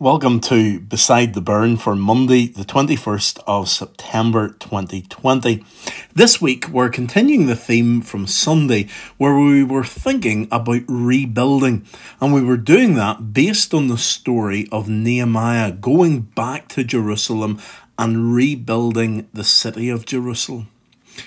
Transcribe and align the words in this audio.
Welcome 0.00 0.40
to 0.40 0.80
Beside 0.80 1.34
the 1.34 1.40
Burn 1.40 1.76
for 1.76 1.94
Monday, 1.94 2.48
the 2.48 2.64
21st 2.64 3.38
of 3.46 3.68
September 3.68 4.48
2020. 4.48 5.64
This 6.12 6.40
week, 6.40 6.68
we're 6.68 6.88
continuing 6.88 7.46
the 7.46 7.54
theme 7.54 8.00
from 8.00 8.26
Sunday 8.26 8.88
where 9.18 9.36
we 9.36 9.62
were 9.62 9.84
thinking 9.84 10.48
about 10.50 10.82
rebuilding, 10.88 11.86
and 12.20 12.34
we 12.34 12.42
were 12.42 12.56
doing 12.56 12.94
that 12.94 13.32
based 13.32 13.72
on 13.72 13.86
the 13.86 13.96
story 13.96 14.68
of 14.72 14.88
Nehemiah 14.88 15.70
going 15.70 16.22
back 16.22 16.66
to 16.70 16.82
Jerusalem 16.82 17.60
and 17.96 18.34
rebuilding 18.34 19.28
the 19.32 19.44
city 19.44 19.90
of 19.90 20.06
Jerusalem. 20.06 20.68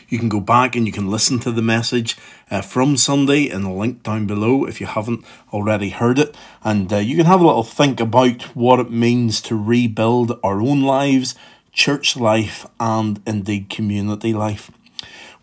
You 0.09 0.19
can 0.19 0.29
go 0.29 0.39
back 0.39 0.75
and 0.75 0.85
you 0.85 0.91
can 0.91 1.09
listen 1.09 1.39
to 1.39 1.51
the 1.51 1.61
message 1.61 2.17
uh, 2.49 2.61
from 2.61 2.97
Sunday 2.97 3.49
in 3.49 3.63
the 3.63 3.71
link 3.71 4.03
down 4.03 4.25
below 4.25 4.65
if 4.65 4.79
you 4.79 4.87
haven't 4.87 5.25
already 5.51 5.89
heard 5.89 6.19
it. 6.19 6.35
And 6.63 6.91
uh, 6.91 6.97
you 6.97 7.15
can 7.15 7.25
have 7.25 7.41
a 7.41 7.45
little 7.45 7.63
think 7.63 7.99
about 7.99 8.43
what 8.55 8.79
it 8.79 8.91
means 8.91 9.41
to 9.41 9.55
rebuild 9.55 10.39
our 10.43 10.61
own 10.61 10.81
lives, 10.81 11.35
church 11.71 12.17
life, 12.17 12.65
and 12.79 13.21
indeed 13.25 13.69
community 13.69 14.33
life. 14.33 14.71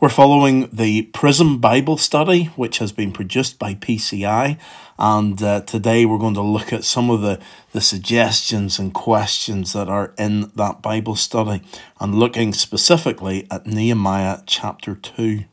We're 0.04 0.10
following 0.10 0.68
the 0.70 1.00
Prism 1.00 1.60
Bible 1.60 1.96
Study, 1.96 2.50
which 2.56 2.76
has 2.76 2.92
been 2.92 3.10
produced 3.10 3.58
by 3.58 3.72
PCI, 3.72 4.58
and 4.98 5.42
uh, 5.42 5.62
today 5.62 6.04
we're 6.04 6.18
going 6.18 6.34
to 6.34 6.42
look 6.42 6.74
at 6.74 6.84
some 6.84 7.08
of 7.08 7.22
the, 7.22 7.40
the 7.72 7.80
suggestions 7.80 8.78
and 8.78 8.92
questions 8.92 9.72
that 9.72 9.88
are 9.88 10.12
in 10.18 10.52
that 10.56 10.82
Bible 10.82 11.16
study, 11.16 11.62
and 12.00 12.16
looking 12.16 12.52
specifically 12.52 13.46
at 13.50 13.66
Nehemiah 13.66 14.42
chapter 14.44 14.94
2. 14.94 15.44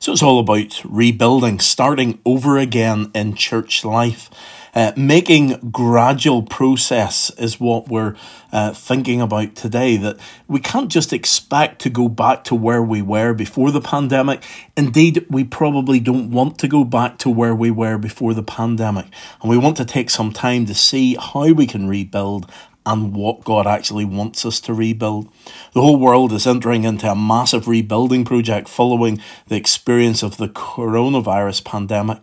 So 0.00 0.10
it's 0.10 0.22
all 0.24 0.40
about 0.40 0.82
rebuilding, 0.84 1.60
starting 1.60 2.18
over 2.26 2.58
again 2.58 3.12
in 3.14 3.36
church 3.36 3.84
life. 3.84 4.30
Uh, 4.74 4.90
making 4.96 5.70
gradual 5.70 6.42
process 6.42 7.30
is 7.36 7.60
what 7.60 7.88
we're 7.88 8.16
uh, 8.52 8.72
thinking 8.72 9.20
about 9.20 9.54
today. 9.54 9.98
That 9.98 10.18
we 10.48 10.60
can't 10.60 10.90
just 10.90 11.12
expect 11.12 11.82
to 11.82 11.90
go 11.90 12.08
back 12.08 12.44
to 12.44 12.54
where 12.54 12.82
we 12.82 13.02
were 13.02 13.34
before 13.34 13.70
the 13.70 13.82
pandemic. 13.82 14.42
Indeed, 14.74 15.26
we 15.28 15.44
probably 15.44 16.00
don't 16.00 16.30
want 16.30 16.58
to 16.60 16.68
go 16.68 16.84
back 16.84 17.18
to 17.18 17.28
where 17.28 17.54
we 17.54 17.70
were 17.70 17.98
before 17.98 18.32
the 18.32 18.42
pandemic. 18.42 19.06
And 19.42 19.50
we 19.50 19.58
want 19.58 19.76
to 19.76 19.84
take 19.84 20.08
some 20.08 20.32
time 20.32 20.64
to 20.66 20.74
see 20.74 21.16
how 21.16 21.52
we 21.52 21.66
can 21.66 21.86
rebuild 21.86 22.50
and 22.84 23.14
what 23.14 23.44
God 23.44 23.66
actually 23.66 24.04
wants 24.04 24.44
us 24.44 24.58
to 24.60 24.74
rebuild. 24.74 25.28
The 25.72 25.82
whole 25.82 25.98
world 25.98 26.32
is 26.32 26.46
entering 26.46 26.84
into 26.84 27.10
a 27.10 27.14
massive 27.14 27.68
rebuilding 27.68 28.24
project 28.24 28.68
following 28.68 29.20
the 29.46 29.56
experience 29.56 30.22
of 30.22 30.36
the 30.36 30.48
coronavirus 30.48 31.64
pandemic. 31.64 32.22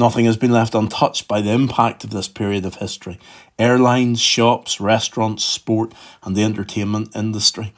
Nothing 0.00 0.24
has 0.24 0.38
been 0.38 0.50
left 0.50 0.74
untouched 0.74 1.28
by 1.28 1.42
the 1.42 1.50
impact 1.50 2.04
of 2.04 2.10
this 2.10 2.26
period 2.26 2.64
of 2.64 2.76
history. 2.76 3.20
Airlines, 3.58 4.18
shops, 4.18 4.80
restaurants, 4.80 5.44
sport, 5.44 5.92
and 6.22 6.34
the 6.34 6.42
entertainment 6.42 7.14
industry. 7.14 7.74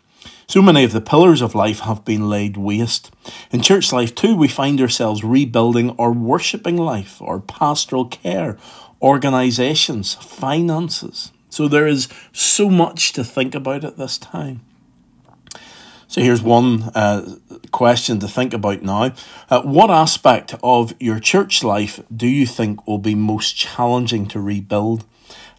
So 0.47 0.63
many 0.63 0.85
of 0.85 0.93
the 0.93 1.01
pillars 1.01 1.43
of 1.43 1.57
life 1.57 1.81
have 1.81 2.05
been 2.05 2.31
laid 2.31 2.57
waste. 2.57 3.11
In 3.51 3.61
church 3.61 3.93
life, 3.93 4.15
too, 4.15 4.37
we 4.37 4.47
find 4.47 4.81
ourselves 4.81 5.25
rebuilding 5.25 5.97
our 5.99 6.13
worshipping 6.13 6.77
life, 6.77 7.21
our 7.21 7.41
pastoral 7.41 8.05
care, 8.05 8.57
organisations, 9.03 10.15
finances. 10.15 11.33
So 11.51 11.67
there 11.67 11.89
is 11.89 12.07
so 12.33 12.71
much 12.71 13.13
to 13.15 13.25
think 13.25 13.57
about 13.57 13.83
at 13.83 13.97
this 13.97 14.17
time. 14.17 14.61
So 16.13 16.21
here's 16.21 16.43
one 16.43 16.91
uh, 16.95 17.37
question 17.71 18.19
to 18.19 18.29
think 18.29 18.53
about 18.53 18.83
now. 18.83 19.15
Uh, 19.49 19.63
what 19.63 19.91
aspect 19.91 20.55
of 20.63 20.93
your 21.01 21.19
church 21.19 21.65
life 21.65 22.01
do 22.15 22.27
you 22.27 22.45
think 22.45 22.87
will 22.87 22.99
be 22.99 23.15
most 23.15 23.57
challenging 23.57 24.27
to 24.27 24.39
rebuild? 24.39 25.07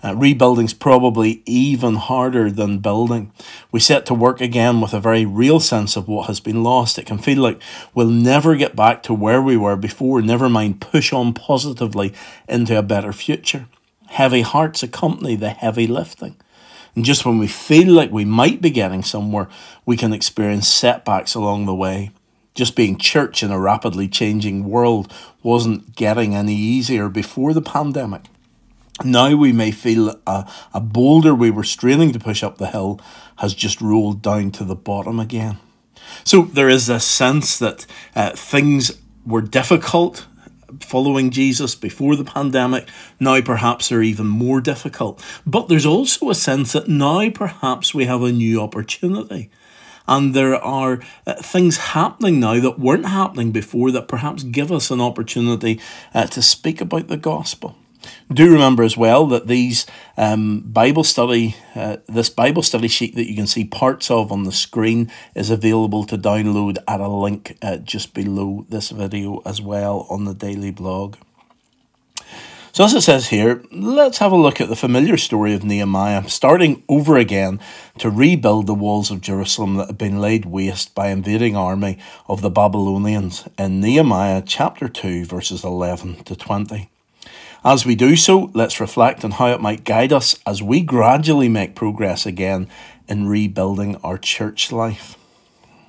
Uh, 0.03 0.13
rebuilding's 0.15 0.75
probably 0.75 1.41
even 1.47 1.95
harder 1.95 2.51
than 2.51 2.77
building. 2.77 3.31
We 3.71 3.79
set 3.79 4.05
to 4.05 4.13
work 4.13 4.41
again 4.41 4.79
with 4.79 4.93
a 4.93 4.99
very 4.99 5.25
real 5.25 5.59
sense 5.59 5.95
of 5.95 6.07
what 6.07 6.27
has 6.27 6.39
been 6.39 6.61
lost. 6.61 6.99
It 6.99 7.07
can 7.07 7.17
feel 7.17 7.41
like 7.41 7.59
we'll 7.95 8.09
never 8.09 8.55
get 8.55 8.75
back 8.75 9.01
to 9.03 9.13
where 9.15 9.41
we 9.41 9.57
were 9.57 9.75
before, 9.75 10.21
never 10.21 10.49
mind 10.49 10.81
push 10.81 11.11
on 11.11 11.33
positively 11.33 12.13
into 12.47 12.77
a 12.77 12.83
better 12.83 13.11
future. 13.11 13.65
Heavy 14.09 14.41
hearts 14.41 14.83
accompany 14.83 15.35
the 15.35 15.49
heavy 15.49 15.87
lifting. 15.87 16.35
And 16.95 17.03
just 17.03 17.25
when 17.25 17.39
we 17.39 17.47
feel 17.47 17.91
like 17.91 18.11
we 18.11 18.25
might 18.25 18.61
be 18.61 18.69
getting 18.69 19.03
somewhere, 19.03 19.49
we 19.85 19.97
can 19.97 20.13
experience 20.13 20.67
setbacks 20.67 21.33
along 21.33 21.65
the 21.65 21.75
way. 21.75 22.11
Just 22.53 22.75
being 22.75 22.97
church 22.97 23.41
in 23.41 23.51
a 23.51 23.59
rapidly 23.59 24.07
changing 24.07 24.69
world 24.69 25.11
wasn't 25.41 25.95
getting 25.95 26.35
any 26.35 26.55
easier 26.55 27.09
before 27.09 27.53
the 27.53 27.61
pandemic. 27.61 28.25
Now 29.03 29.35
we 29.35 29.51
may 29.51 29.71
feel 29.71 30.19
a, 30.27 30.47
a 30.71 30.79
boulder 30.79 31.33
we 31.33 31.49
were 31.49 31.63
straining 31.63 32.11
to 32.13 32.19
push 32.19 32.43
up 32.43 32.57
the 32.57 32.67
hill 32.67 33.01
has 33.37 33.55
just 33.55 33.81
rolled 33.81 34.21
down 34.21 34.51
to 34.51 34.63
the 34.63 34.75
bottom 34.75 35.19
again. 35.19 35.57
So 36.23 36.43
there 36.43 36.69
is 36.69 36.89
a 36.89 36.99
sense 36.99 37.57
that 37.57 37.87
uh, 38.15 38.31
things 38.31 38.91
were 39.25 39.41
difficult 39.41 40.27
following 40.81 41.31
Jesus 41.31 41.75
before 41.75 42.15
the 42.15 42.23
pandemic. 42.23 42.87
Now, 43.19 43.41
perhaps 43.41 43.89
they're 43.89 44.03
even 44.03 44.27
more 44.27 44.61
difficult. 44.61 45.23
But 45.45 45.67
there's 45.67 45.85
also 45.85 46.29
a 46.29 46.35
sense 46.35 46.73
that 46.73 46.87
now 46.87 47.29
perhaps 47.29 47.93
we 47.93 48.05
have 48.05 48.23
a 48.23 48.31
new 48.31 48.61
opportunity. 48.61 49.49
And 50.07 50.33
there 50.33 50.55
are 50.55 50.99
uh, 51.25 51.35
things 51.35 51.77
happening 51.77 52.39
now 52.39 52.59
that 52.59 52.79
weren't 52.79 53.05
happening 53.05 53.51
before 53.51 53.91
that 53.91 54.07
perhaps 54.07 54.43
give 54.43 54.71
us 54.71 54.91
an 54.91 54.99
opportunity 54.99 55.79
uh, 56.13 56.27
to 56.27 56.41
speak 56.41 56.81
about 56.81 57.07
the 57.07 57.17
gospel. 57.17 57.77
Do 58.31 58.51
remember 58.51 58.83
as 58.83 58.97
well 58.97 59.27
that 59.27 59.47
these 59.47 59.85
um, 60.17 60.61
Bible 60.61 61.03
study, 61.03 61.55
uh, 61.75 61.97
this 62.07 62.29
Bible 62.29 62.63
study 62.63 62.87
sheet 62.87 63.15
that 63.15 63.29
you 63.29 63.35
can 63.35 63.47
see 63.47 63.65
parts 63.65 64.09
of 64.09 64.31
on 64.31 64.43
the 64.43 64.51
screen 64.51 65.11
is 65.35 65.49
available 65.49 66.03
to 66.05 66.17
download 66.17 66.77
at 66.87 66.99
a 66.99 67.07
link 67.07 67.57
uh, 67.61 67.77
just 67.77 68.13
below 68.13 68.65
this 68.69 68.89
video 68.89 69.41
as 69.45 69.61
well 69.61 70.07
on 70.09 70.25
the 70.25 70.33
daily 70.33 70.71
blog. 70.71 71.15
So, 72.73 72.83
as 72.83 72.95
it 72.95 73.01
says 73.01 73.27
here, 73.27 73.63
let's 73.71 74.17
have 74.17 74.31
a 74.31 74.35
look 74.35 74.59
at 74.59 74.67
the 74.67 74.75
familiar 74.75 75.15
story 75.15 75.53
of 75.53 75.63
Nehemiah, 75.63 76.27
starting 76.27 76.81
over 76.89 77.17
again 77.17 77.59
to 77.99 78.09
rebuild 78.09 78.65
the 78.65 78.73
walls 78.73 79.11
of 79.11 79.21
Jerusalem 79.21 79.75
that 79.75 79.85
had 79.85 79.97
been 79.99 80.19
laid 80.19 80.45
waste 80.45 80.95
by 80.95 81.09
invading 81.09 81.55
army 81.55 81.99
of 82.27 82.41
the 82.41 82.49
Babylonians 82.49 83.47
in 83.59 83.79
Nehemiah 83.79 84.41
chapter 84.43 84.89
2, 84.89 85.23
verses 85.23 85.63
11 85.63 86.23
to 86.23 86.35
20. 86.35 86.89
As 87.65 87.85
we 87.85 87.95
do 87.95 88.17
so, 88.17 88.51
let's 88.53 88.81
reflect 88.81 89.23
on 89.23 89.31
how 89.31 89.47
it 89.47 89.61
might 89.61 89.85
guide 89.85 90.11
us 90.11 90.37
as 90.45 90.61
we 90.61 90.81
gradually 90.81 91.47
make 91.47 91.75
progress 91.75 92.25
again 92.25 92.67
in 93.07 93.25
rebuilding 93.25 93.95
our 94.03 94.17
church 94.17 94.73
life. 94.73 95.17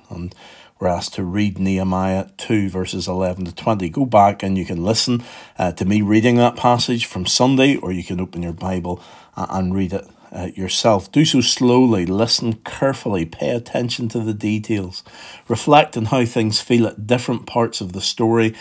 And 0.09 0.33
we're 0.79 0.87
asked 0.87 1.15
to 1.15 1.25
read 1.25 1.59
Nehemiah 1.59 2.29
2, 2.37 2.69
verses 2.69 3.09
11 3.09 3.43
to 3.45 3.55
20. 3.55 3.89
Go 3.89 4.05
back 4.05 4.41
and 4.41 4.57
you 4.57 4.63
can 4.63 4.85
listen 4.85 5.21
uh, 5.59 5.73
to 5.73 5.83
me 5.83 6.01
reading 6.01 6.37
that 6.37 6.55
passage 6.55 7.05
from 7.07 7.25
Sunday, 7.25 7.75
or 7.75 7.91
you 7.91 8.05
can 8.05 8.21
open 8.21 8.41
your 8.41 8.53
Bible 8.53 9.01
uh, 9.35 9.47
and 9.49 9.75
read 9.75 9.91
it 9.91 10.07
uh, 10.31 10.49
yourself. 10.55 11.11
Do 11.11 11.25
so 11.25 11.41
slowly, 11.41 12.05
listen 12.05 12.53
carefully, 12.53 13.25
pay 13.25 13.49
attention 13.49 14.07
to 14.09 14.19
the 14.19 14.33
details, 14.33 15.03
reflect 15.49 15.97
on 15.97 16.05
how 16.05 16.23
things 16.23 16.61
feel 16.61 16.87
at 16.87 17.05
different 17.05 17.45
parts 17.45 17.81
of 17.81 17.91
the 17.91 18.01
story, 18.01 18.55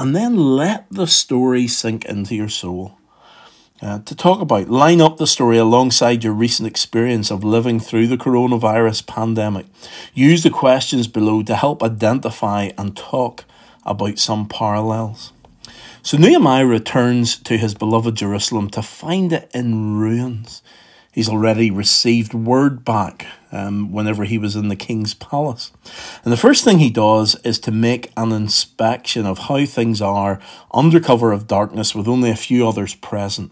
and 0.00 0.16
then 0.16 0.34
let 0.34 0.86
the 0.90 1.06
story 1.06 1.68
sink 1.68 2.06
into 2.06 2.34
your 2.34 2.48
soul. 2.48 2.96
Uh, 3.82 3.98
to 3.98 4.16
talk 4.16 4.40
about, 4.40 4.70
line 4.70 4.98
up 4.98 5.18
the 5.18 5.26
story 5.26 5.58
alongside 5.58 6.24
your 6.24 6.32
recent 6.32 6.66
experience 6.66 7.30
of 7.30 7.44
living 7.44 7.78
through 7.78 8.06
the 8.06 8.16
coronavirus 8.16 9.06
pandemic. 9.06 9.66
Use 10.14 10.42
the 10.42 10.48
questions 10.48 11.06
below 11.06 11.42
to 11.42 11.54
help 11.54 11.82
identify 11.82 12.70
and 12.78 12.96
talk 12.96 13.44
about 13.84 14.18
some 14.18 14.48
parallels. 14.48 15.34
So 16.02 16.16
Nehemiah 16.16 16.64
returns 16.64 17.36
to 17.40 17.58
his 17.58 17.74
beloved 17.74 18.14
Jerusalem 18.14 18.70
to 18.70 18.80
find 18.80 19.34
it 19.34 19.50
in 19.52 19.98
ruins. 19.98 20.62
He's 21.12 21.28
already 21.28 21.70
received 21.70 22.34
word 22.34 22.84
back 22.84 23.26
um, 23.50 23.90
whenever 23.90 24.24
he 24.24 24.38
was 24.38 24.54
in 24.54 24.68
the 24.68 24.76
king's 24.76 25.12
palace. 25.12 25.72
And 26.22 26.32
the 26.32 26.36
first 26.36 26.62
thing 26.62 26.78
he 26.78 26.90
does 26.90 27.34
is 27.44 27.58
to 27.60 27.72
make 27.72 28.12
an 28.16 28.30
inspection 28.30 29.26
of 29.26 29.38
how 29.38 29.66
things 29.66 30.00
are 30.00 30.40
under 30.72 31.00
cover 31.00 31.32
of 31.32 31.48
darkness 31.48 31.94
with 31.94 32.06
only 32.06 32.30
a 32.30 32.36
few 32.36 32.66
others 32.66 32.94
present. 32.94 33.50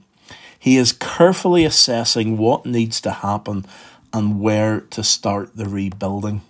He 0.57 0.77
is 0.77 0.93
carefully 0.93 1.65
assessing 1.65 2.37
what 2.37 2.65
needs 2.65 3.01
to 3.01 3.11
happen 3.11 3.65
and 4.13 4.41
where 4.41 4.81
to 4.81 5.03
start 5.03 5.57
the 5.57 5.69
rebuilding. 5.69 6.43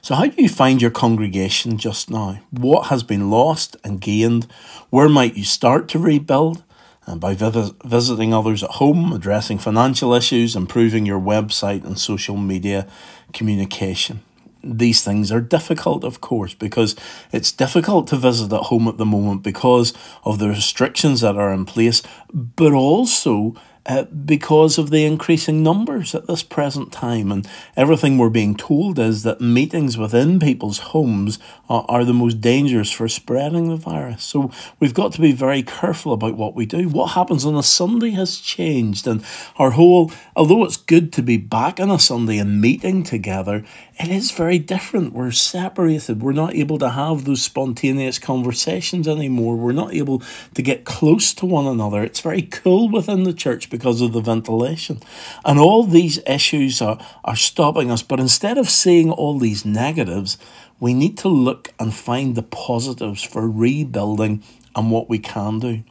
So, 0.00 0.14
how 0.14 0.26
do 0.26 0.40
you 0.40 0.48
find 0.48 0.80
your 0.80 0.90
congregation 0.90 1.76
just 1.76 2.08
now? 2.08 2.40
What 2.50 2.86
has 2.86 3.02
been 3.02 3.30
lost 3.30 3.76
and 3.84 4.00
gained? 4.00 4.46
Where 4.90 5.08
might 5.08 5.36
you 5.36 5.44
start 5.44 5.88
to 5.88 5.98
rebuild? 5.98 6.62
And 7.08 7.20
by 7.20 7.34
visiting 7.34 8.34
others 8.34 8.62
at 8.62 8.70
home, 8.72 9.12
addressing 9.12 9.58
financial 9.58 10.12
issues, 10.14 10.54
improving 10.54 11.06
your 11.06 11.20
website 11.20 11.84
and 11.84 11.98
social 11.98 12.36
media 12.36 12.86
communication. 13.32 14.20
these 14.62 15.04
things 15.04 15.30
are 15.30 15.40
difficult, 15.40 16.04
of 16.04 16.20
course, 16.20 16.54
because 16.54 16.96
it's 17.32 17.52
difficult 17.52 18.06
to 18.08 18.16
visit 18.16 18.52
at 18.52 18.62
home 18.62 18.88
at 18.88 18.98
the 18.98 19.06
moment 19.06 19.42
because 19.42 19.94
of 20.24 20.38
the 20.38 20.48
restrictions 20.48 21.20
that 21.20 21.36
are 21.36 21.52
in 21.52 21.64
place, 21.64 22.02
but 22.32 22.72
also 22.72 23.54
uh, 23.88 24.04
because 24.04 24.76
of 24.76 24.90
the 24.90 25.06
increasing 25.06 25.62
numbers 25.62 26.14
at 26.14 26.26
this 26.26 26.42
present 26.42 26.92
time. 26.92 27.32
And 27.32 27.48
everything 27.74 28.18
we're 28.18 28.28
being 28.28 28.54
told 28.54 28.98
is 28.98 29.22
that 29.22 29.40
meetings 29.40 29.96
within 29.96 30.38
people's 30.38 30.78
homes 30.78 31.38
are, 31.70 31.86
are 31.88 32.04
the 32.04 32.12
most 32.12 32.42
dangerous 32.42 32.90
for 32.90 33.08
spreading 33.08 33.70
the 33.70 33.76
virus. 33.76 34.22
So 34.22 34.50
we've 34.78 34.92
got 34.92 35.12
to 35.12 35.20
be 35.22 35.32
very 35.32 35.62
careful 35.62 36.12
about 36.12 36.36
what 36.36 36.54
we 36.54 36.66
do. 36.66 36.88
What 36.88 37.12
happens 37.12 37.46
on 37.46 37.56
a 37.56 37.62
Sunday 37.62 38.10
has 38.10 38.38
changed, 38.38 39.06
and 39.06 39.24
our 39.56 39.70
whole, 39.70 40.12
although 40.36 40.64
it's 40.64 40.76
good 40.76 41.10
to 41.14 41.22
be 41.22 41.38
back 41.38 41.80
on 41.80 41.90
a 41.90 41.98
Sunday 41.98 42.36
and 42.36 42.60
meeting 42.60 43.02
together, 43.02 43.64
it 43.98 44.10
is 44.10 44.30
very 44.30 44.60
different. 44.60 45.12
We're 45.12 45.32
separated. 45.32 46.22
We're 46.22 46.32
not 46.32 46.54
able 46.54 46.78
to 46.78 46.90
have 46.90 47.24
those 47.24 47.42
spontaneous 47.42 48.20
conversations 48.20 49.08
anymore. 49.08 49.56
We're 49.56 49.72
not 49.72 49.92
able 49.92 50.22
to 50.54 50.62
get 50.62 50.84
close 50.84 51.34
to 51.34 51.46
one 51.46 51.66
another. 51.66 52.04
It's 52.04 52.20
very 52.20 52.42
cool 52.42 52.88
within 52.88 53.24
the 53.24 53.32
church 53.32 53.70
because 53.70 54.00
of 54.00 54.12
the 54.12 54.20
ventilation. 54.20 55.00
And 55.44 55.58
all 55.58 55.82
these 55.82 56.20
issues 56.26 56.80
are, 56.80 56.98
are 57.24 57.34
stopping 57.34 57.90
us. 57.90 58.02
But 58.02 58.20
instead 58.20 58.56
of 58.56 58.70
seeing 58.70 59.10
all 59.10 59.36
these 59.36 59.64
negatives, 59.64 60.38
we 60.78 60.94
need 60.94 61.18
to 61.18 61.28
look 61.28 61.74
and 61.80 61.92
find 61.92 62.36
the 62.36 62.44
positives 62.44 63.24
for 63.24 63.50
rebuilding 63.50 64.44
and 64.76 64.92
what 64.92 65.08
we 65.08 65.18
can 65.18 65.58
do. 65.58 65.82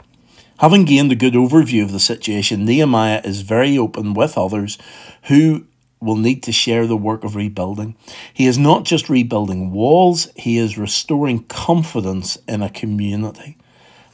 Having 0.59 0.85
gained 0.85 1.11
a 1.11 1.15
good 1.15 1.33
overview 1.33 1.83
of 1.83 1.91
the 1.91 1.99
situation, 1.99 2.65
Nehemiah 2.65 3.21
is 3.25 3.41
very 3.41 3.77
open 3.77 4.13
with 4.13 4.37
others 4.37 4.77
who 5.23 5.67
will 5.99 6.15
need 6.15 6.43
to 6.43 6.51
share 6.51 6.85
the 6.85 6.97
work 6.97 7.23
of 7.23 7.35
rebuilding. 7.35 7.95
He 8.33 8.45
is 8.45 8.57
not 8.57 8.85
just 8.85 9.09
rebuilding 9.09 9.71
walls, 9.71 10.29
he 10.35 10.57
is 10.57 10.77
restoring 10.77 11.43
confidence 11.43 12.37
in 12.47 12.61
a 12.61 12.69
community. 12.69 13.57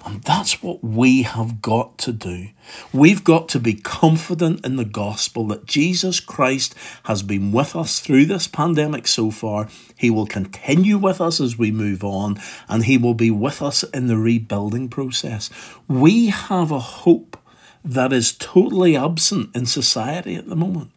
And 0.05 0.21
that's 0.23 0.61
what 0.61 0.83
we 0.83 1.21
have 1.21 1.61
got 1.61 1.97
to 1.99 2.11
do. 2.11 2.49
We've 2.91 3.23
got 3.23 3.47
to 3.49 3.59
be 3.59 3.73
confident 3.73 4.65
in 4.65 4.75
the 4.75 4.83
gospel 4.83 5.47
that 5.47 5.65
Jesus 5.65 6.19
Christ 6.19 6.75
has 7.03 7.23
been 7.23 7.53
with 7.53 7.73
us 7.73 7.99
through 7.99 8.25
this 8.25 8.45
pandemic 8.45 9.07
so 9.07 9.31
far. 9.31 9.69
He 9.95 10.09
will 10.09 10.25
continue 10.25 10.97
with 10.97 11.21
us 11.21 11.39
as 11.39 11.57
we 11.57 11.71
move 11.71 12.03
on, 12.03 12.37
and 12.67 12.83
He 12.83 12.97
will 12.97 13.13
be 13.13 13.31
with 13.31 13.61
us 13.61 13.83
in 13.83 14.07
the 14.07 14.17
rebuilding 14.17 14.89
process. 14.89 15.49
We 15.87 16.27
have 16.27 16.71
a 16.71 16.79
hope 16.79 17.37
that 17.85 18.11
is 18.11 18.33
totally 18.33 18.97
absent 18.97 19.55
in 19.55 19.65
society 19.65 20.35
at 20.35 20.49
the 20.49 20.55
moment. 20.55 20.91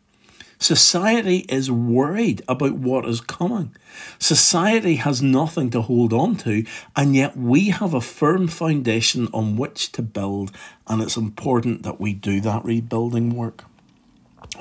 Society 0.58 1.44
is 1.48 1.70
worried 1.70 2.42
about 2.48 2.72
what 2.72 3.04
is 3.06 3.20
coming. 3.20 3.74
Society 4.18 4.96
has 4.96 5.20
nothing 5.20 5.70
to 5.70 5.82
hold 5.82 6.12
on 6.12 6.36
to, 6.36 6.64
and 6.94 7.14
yet 7.14 7.36
we 7.36 7.68
have 7.68 7.92
a 7.92 8.00
firm 8.00 8.48
foundation 8.48 9.28
on 9.34 9.56
which 9.56 9.92
to 9.92 10.02
build, 10.02 10.50
and 10.86 11.02
it's 11.02 11.16
important 11.16 11.82
that 11.82 12.00
we 12.00 12.14
do 12.14 12.40
that 12.40 12.64
rebuilding 12.64 13.34
work. 13.34 13.64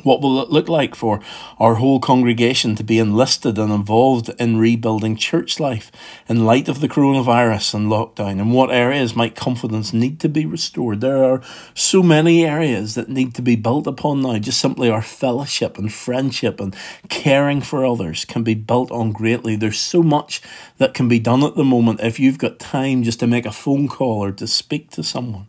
What 0.03 0.21
will 0.21 0.41
it 0.41 0.49
look 0.49 0.69
like 0.69 0.93
for 0.93 1.21
our 1.57 1.75
whole 1.75 1.99
congregation 1.99 2.75
to 2.75 2.83
be 2.83 2.99
enlisted 2.99 3.57
and 3.57 3.71
involved 3.71 4.29
in 4.39 4.57
rebuilding 4.57 5.15
church 5.15 5.59
life 5.59 5.91
in 6.27 6.45
light 6.45 6.67
of 6.67 6.81
the 6.81 6.89
coronavirus 6.89 7.73
and 7.73 7.87
lockdown? 7.87 8.39
And 8.39 8.53
what 8.53 8.71
areas 8.71 9.15
might 9.15 9.35
confidence 9.35 9.93
need 9.93 10.19
to 10.19 10.29
be 10.29 10.45
restored? 10.45 11.01
There 11.01 11.23
are 11.23 11.41
so 11.73 12.03
many 12.03 12.45
areas 12.45 12.95
that 12.95 13.09
need 13.09 13.33
to 13.35 13.41
be 13.41 13.55
built 13.55 13.87
upon 13.87 14.21
now. 14.21 14.37
Just 14.37 14.59
simply 14.59 14.89
our 14.89 15.01
fellowship 15.01 15.77
and 15.77 15.91
friendship 15.91 16.59
and 16.59 16.75
caring 17.09 17.61
for 17.61 17.85
others 17.85 18.25
can 18.25 18.43
be 18.43 18.53
built 18.53 18.91
on 18.91 19.11
greatly. 19.11 19.55
There's 19.55 19.79
so 19.79 20.03
much 20.03 20.41
that 20.77 20.93
can 20.93 21.07
be 21.07 21.19
done 21.19 21.43
at 21.43 21.55
the 21.55 21.63
moment 21.63 22.01
if 22.01 22.19
you've 22.19 22.37
got 22.37 22.59
time 22.59 23.03
just 23.03 23.19
to 23.21 23.27
make 23.27 23.45
a 23.45 23.51
phone 23.51 23.87
call 23.87 24.23
or 24.23 24.31
to 24.33 24.47
speak 24.47 24.91
to 24.91 25.03
someone. 25.03 25.47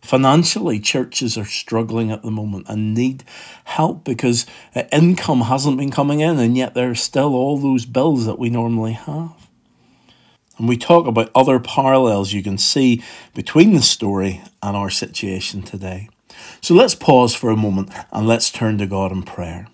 Financially, 0.00 0.78
churches 0.78 1.36
are 1.36 1.44
struggling 1.44 2.10
at 2.12 2.22
the 2.22 2.30
moment 2.30 2.66
and 2.68 2.94
need 2.94 3.24
help 3.64 4.04
because 4.04 4.46
uh, 4.74 4.84
income 4.92 5.42
hasn't 5.42 5.78
been 5.78 5.90
coming 5.90 6.20
in, 6.20 6.38
and 6.38 6.56
yet 6.56 6.74
there 6.74 6.90
are 6.90 6.94
still 6.94 7.34
all 7.34 7.58
those 7.58 7.86
bills 7.86 8.24
that 8.26 8.38
we 8.38 8.48
normally 8.48 8.92
have. 8.92 9.48
And 10.58 10.68
we 10.68 10.76
talk 10.76 11.06
about 11.06 11.30
other 11.34 11.58
parallels 11.58 12.32
you 12.32 12.42
can 12.42 12.56
see 12.56 13.02
between 13.34 13.74
the 13.74 13.82
story 13.82 14.42
and 14.62 14.76
our 14.76 14.90
situation 14.90 15.62
today. 15.62 16.08
So 16.60 16.74
let's 16.74 16.94
pause 16.94 17.34
for 17.34 17.50
a 17.50 17.56
moment 17.56 17.90
and 18.12 18.26
let's 18.26 18.50
turn 18.50 18.78
to 18.78 18.86
God 18.86 19.12
in 19.12 19.22
prayer. 19.22 19.68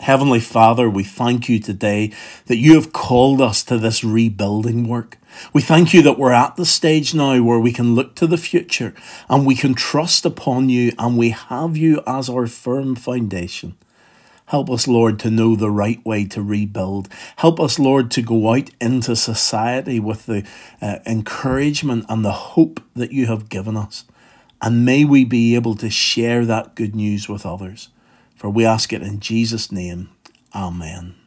Heavenly 0.00 0.40
Father, 0.40 0.90
we 0.90 1.04
thank 1.04 1.48
you 1.48 1.60
today 1.60 2.12
that 2.46 2.56
you 2.56 2.74
have 2.74 2.92
called 2.92 3.40
us 3.40 3.62
to 3.64 3.78
this 3.78 4.02
rebuilding 4.02 4.88
work. 4.88 5.16
We 5.52 5.62
thank 5.62 5.92
you 5.94 6.02
that 6.02 6.18
we're 6.18 6.32
at 6.32 6.56
the 6.56 6.66
stage 6.66 7.14
now 7.14 7.42
where 7.42 7.58
we 7.58 7.72
can 7.72 7.94
look 7.94 8.14
to 8.16 8.26
the 8.26 8.36
future 8.36 8.94
and 9.28 9.46
we 9.46 9.54
can 9.54 9.74
trust 9.74 10.24
upon 10.24 10.68
you 10.68 10.92
and 10.98 11.16
we 11.16 11.30
have 11.30 11.76
you 11.76 12.02
as 12.06 12.28
our 12.28 12.46
firm 12.46 12.94
foundation. 12.94 13.76
Help 14.46 14.68
us, 14.68 14.86
Lord, 14.86 15.18
to 15.20 15.30
know 15.30 15.56
the 15.56 15.70
right 15.70 16.04
way 16.04 16.26
to 16.26 16.42
rebuild. 16.42 17.08
Help 17.36 17.58
us, 17.58 17.78
Lord, 17.78 18.10
to 18.10 18.22
go 18.22 18.52
out 18.52 18.68
into 18.80 19.16
society 19.16 19.98
with 19.98 20.26
the 20.26 20.46
uh, 20.80 20.98
encouragement 21.06 22.04
and 22.08 22.24
the 22.24 22.32
hope 22.32 22.82
that 22.94 23.12
you 23.12 23.26
have 23.26 23.48
given 23.48 23.76
us. 23.76 24.04
And 24.60 24.84
may 24.84 25.04
we 25.04 25.24
be 25.24 25.54
able 25.54 25.74
to 25.76 25.88
share 25.88 26.44
that 26.44 26.74
good 26.74 26.94
news 26.94 27.28
with 27.28 27.46
others. 27.46 27.88
For 28.36 28.50
we 28.50 28.64
ask 28.64 28.92
it 28.92 29.02
in 29.02 29.20
Jesus' 29.20 29.72
name. 29.72 30.10
Amen. 30.54 31.21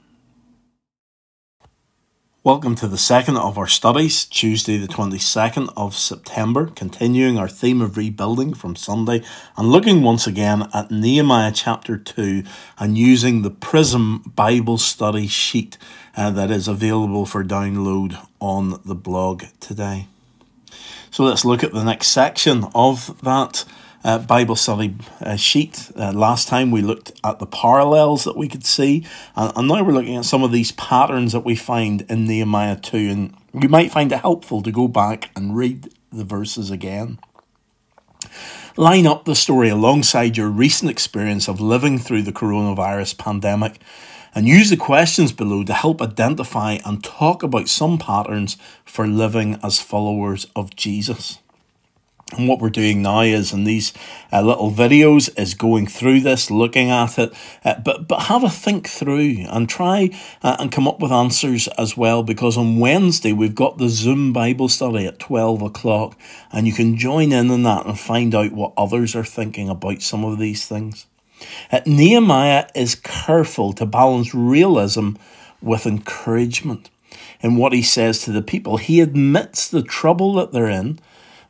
Welcome 2.45 2.75
to 2.75 2.87
the 2.87 2.95
second 2.95 3.37
of 3.37 3.57
our 3.57 3.65
studies, 3.65 4.23
Tuesday, 4.23 4.77
the 4.77 4.87
22nd 4.87 5.73
of 5.75 5.95
September, 5.95 6.67
continuing 6.67 7.39
our 7.39 7.47
theme 7.47 7.81
of 7.81 7.97
rebuilding 7.97 8.53
from 8.53 8.75
Sunday 8.75 9.23
and 9.57 9.69
looking 9.69 10.03
once 10.03 10.27
again 10.27 10.69
at 10.71 10.91
Nehemiah 10.91 11.51
chapter 11.51 11.97
2 11.97 12.43
and 12.77 12.99
using 12.99 13.41
the 13.41 13.49
Prism 13.49 14.31
Bible 14.35 14.77
study 14.77 15.25
sheet 15.25 15.79
uh, 16.15 16.29
that 16.29 16.51
is 16.51 16.67
available 16.67 17.25
for 17.25 17.43
download 17.43 18.23
on 18.39 18.79
the 18.85 18.93
blog 18.93 19.45
today. 19.59 20.05
So 21.09 21.23
let's 21.23 21.45
look 21.45 21.63
at 21.63 21.73
the 21.73 21.83
next 21.83 22.09
section 22.09 22.65
of 22.75 23.19
that 23.23 23.65
uh, 24.05 24.19
Bible 24.19 24.55
study 24.55 24.95
uh, 25.19 25.35
sheet. 25.35 25.91
Uh, 25.97 26.11
last 26.13 26.47
time 26.47 26.69
we 26.69 26.81
looked 26.81 27.11
at 27.23 27.39
the 27.39 27.47
parallels 27.47 28.23
that 28.23 28.37
we 28.37 28.47
could 28.47 28.65
see, 28.65 29.03
and, 29.35 29.51
and 29.55 29.67
now 29.67 29.83
we're 29.83 29.93
looking 29.93 30.15
at 30.15 30.25
some 30.25 30.43
of 30.43 30.51
these 30.51 30.71
patterns 30.73 31.33
that 31.33 31.43
we 31.43 31.55
find 31.55 32.03
in 32.03 32.25
Nehemiah 32.25 32.77
2. 32.77 32.97
And 32.97 33.35
you 33.59 33.67
might 33.67 33.91
find 33.91 34.11
it 34.11 34.19
helpful 34.19 34.61
to 34.61 34.71
go 34.71 34.87
back 34.87 35.31
and 35.35 35.57
read 35.57 35.91
the 36.11 36.23
verses 36.23 36.69
again. 36.69 37.19
Line 38.77 39.07
up 39.07 39.25
the 39.25 39.35
story 39.35 39.69
alongside 39.69 40.37
your 40.37 40.49
recent 40.49 40.91
experience 40.91 41.47
of 41.47 41.59
living 41.59 41.97
through 41.97 42.21
the 42.21 42.33
coronavirus 42.33 43.17
pandemic 43.17 43.79
and 44.35 44.47
use 44.47 44.69
the 44.69 44.77
questions 44.77 45.31
below 45.31 45.63
to 45.63 45.73
help 45.73 46.01
identify 46.01 46.77
and 46.85 47.03
talk 47.03 47.41
about 47.41 47.69
some 47.69 47.97
patterns 47.97 48.57
for 48.83 49.07
living 49.07 49.57
as 49.63 49.79
followers 49.79 50.45
of 50.55 50.75
Jesus. 50.75 51.39
And 52.35 52.47
what 52.47 52.59
we're 52.59 52.69
doing 52.69 53.01
now 53.01 53.21
is 53.21 53.53
in 53.53 53.63
these 53.63 53.93
uh, 54.31 54.41
little 54.41 54.71
videos 54.71 55.29
is 55.39 55.53
going 55.53 55.87
through 55.87 56.21
this, 56.21 56.51
looking 56.51 56.91
at 56.91 57.17
it, 57.17 57.33
uh, 57.63 57.79
but 57.79 58.07
but 58.07 58.23
have 58.23 58.43
a 58.43 58.49
think 58.49 58.87
through 58.87 59.45
and 59.49 59.69
try 59.69 60.09
uh, 60.43 60.57
and 60.59 60.71
come 60.71 60.87
up 60.87 60.99
with 60.99 61.11
answers 61.11 61.67
as 61.77 61.95
well. 61.95 62.23
Because 62.23 62.57
on 62.57 62.79
Wednesday 62.79 63.33
we've 63.33 63.55
got 63.55 63.77
the 63.77 63.89
Zoom 63.89 64.33
Bible 64.33 64.69
study 64.69 65.05
at 65.05 65.19
twelve 65.19 65.61
o'clock, 65.61 66.17
and 66.51 66.67
you 66.67 66.73
can 66.73 66.97
join 66.97 67.31
in 67.31 67.49
on 67.49 67.63
that 67.63 67.85
and 67.85 67.99
find 67.99 68.35
out 68.35 68.51
what 68.51 68.73
others 68.77 69.15
are 69.15 69.23
thinking 69.23 69.69
about 69.69 70.01
some 70.01 70.25
of 70.25 70.39
these 70.39 70.67
things. 70.67 71.05
Uh, 71.71 71.81
Nehemiah 71.85 72.67
is 72.75 72.95
careful 72.95 73.73
to 73.73 73.85
balance 73.85 74.33
realism 74.33 75.11
with 75.61 75.85
encouragement 75.85 76.89
in 77.41 77.57
what 77.57 77.73
he 77.73 77.81
says 77.81 78.21
to 78.21 78.31
the 78.31 78.41
people. 78.41 78.77
He 78.77 79.01
admits 79.01 79.67
the 79.67 79.83
trouble 79.83 80.33
that 80.35 80.51
they're 80.51 80.69
in 80.69 80.99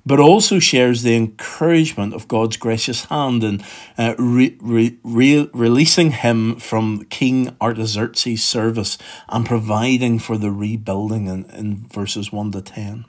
but 0.06 0.20
also 0.20 0.60
shares 0.60 1.02
the 1.02 1.16
encouragement 1.16 2.14
of 2.14 2.28
God's 2.28 2.58
gracious 2.58 3.06
hand 3.06 3.44
in 3.44 3.64
uh, 3.98 4.14
re- 4.18 4.58
re- 4.62 4.98
re- 5.04 5.50
releasing 5.54 6.12
him 6.12 6.58
from 6.58 7.06
King 7.06 7.56
Artaxerxes' 7.60 8.44
service 8.44 8.98
and 9.30 9.46
providing 9.46 10.20
for 10.20 10.38
the 10.38 10.52
rebuilding 10.52 11.28
in, 11.28 11.46
in 11.52 11.88
verses 11.88 12.32
1 12.32 12.52
to 12.52 12.62
10. 12.62 13.06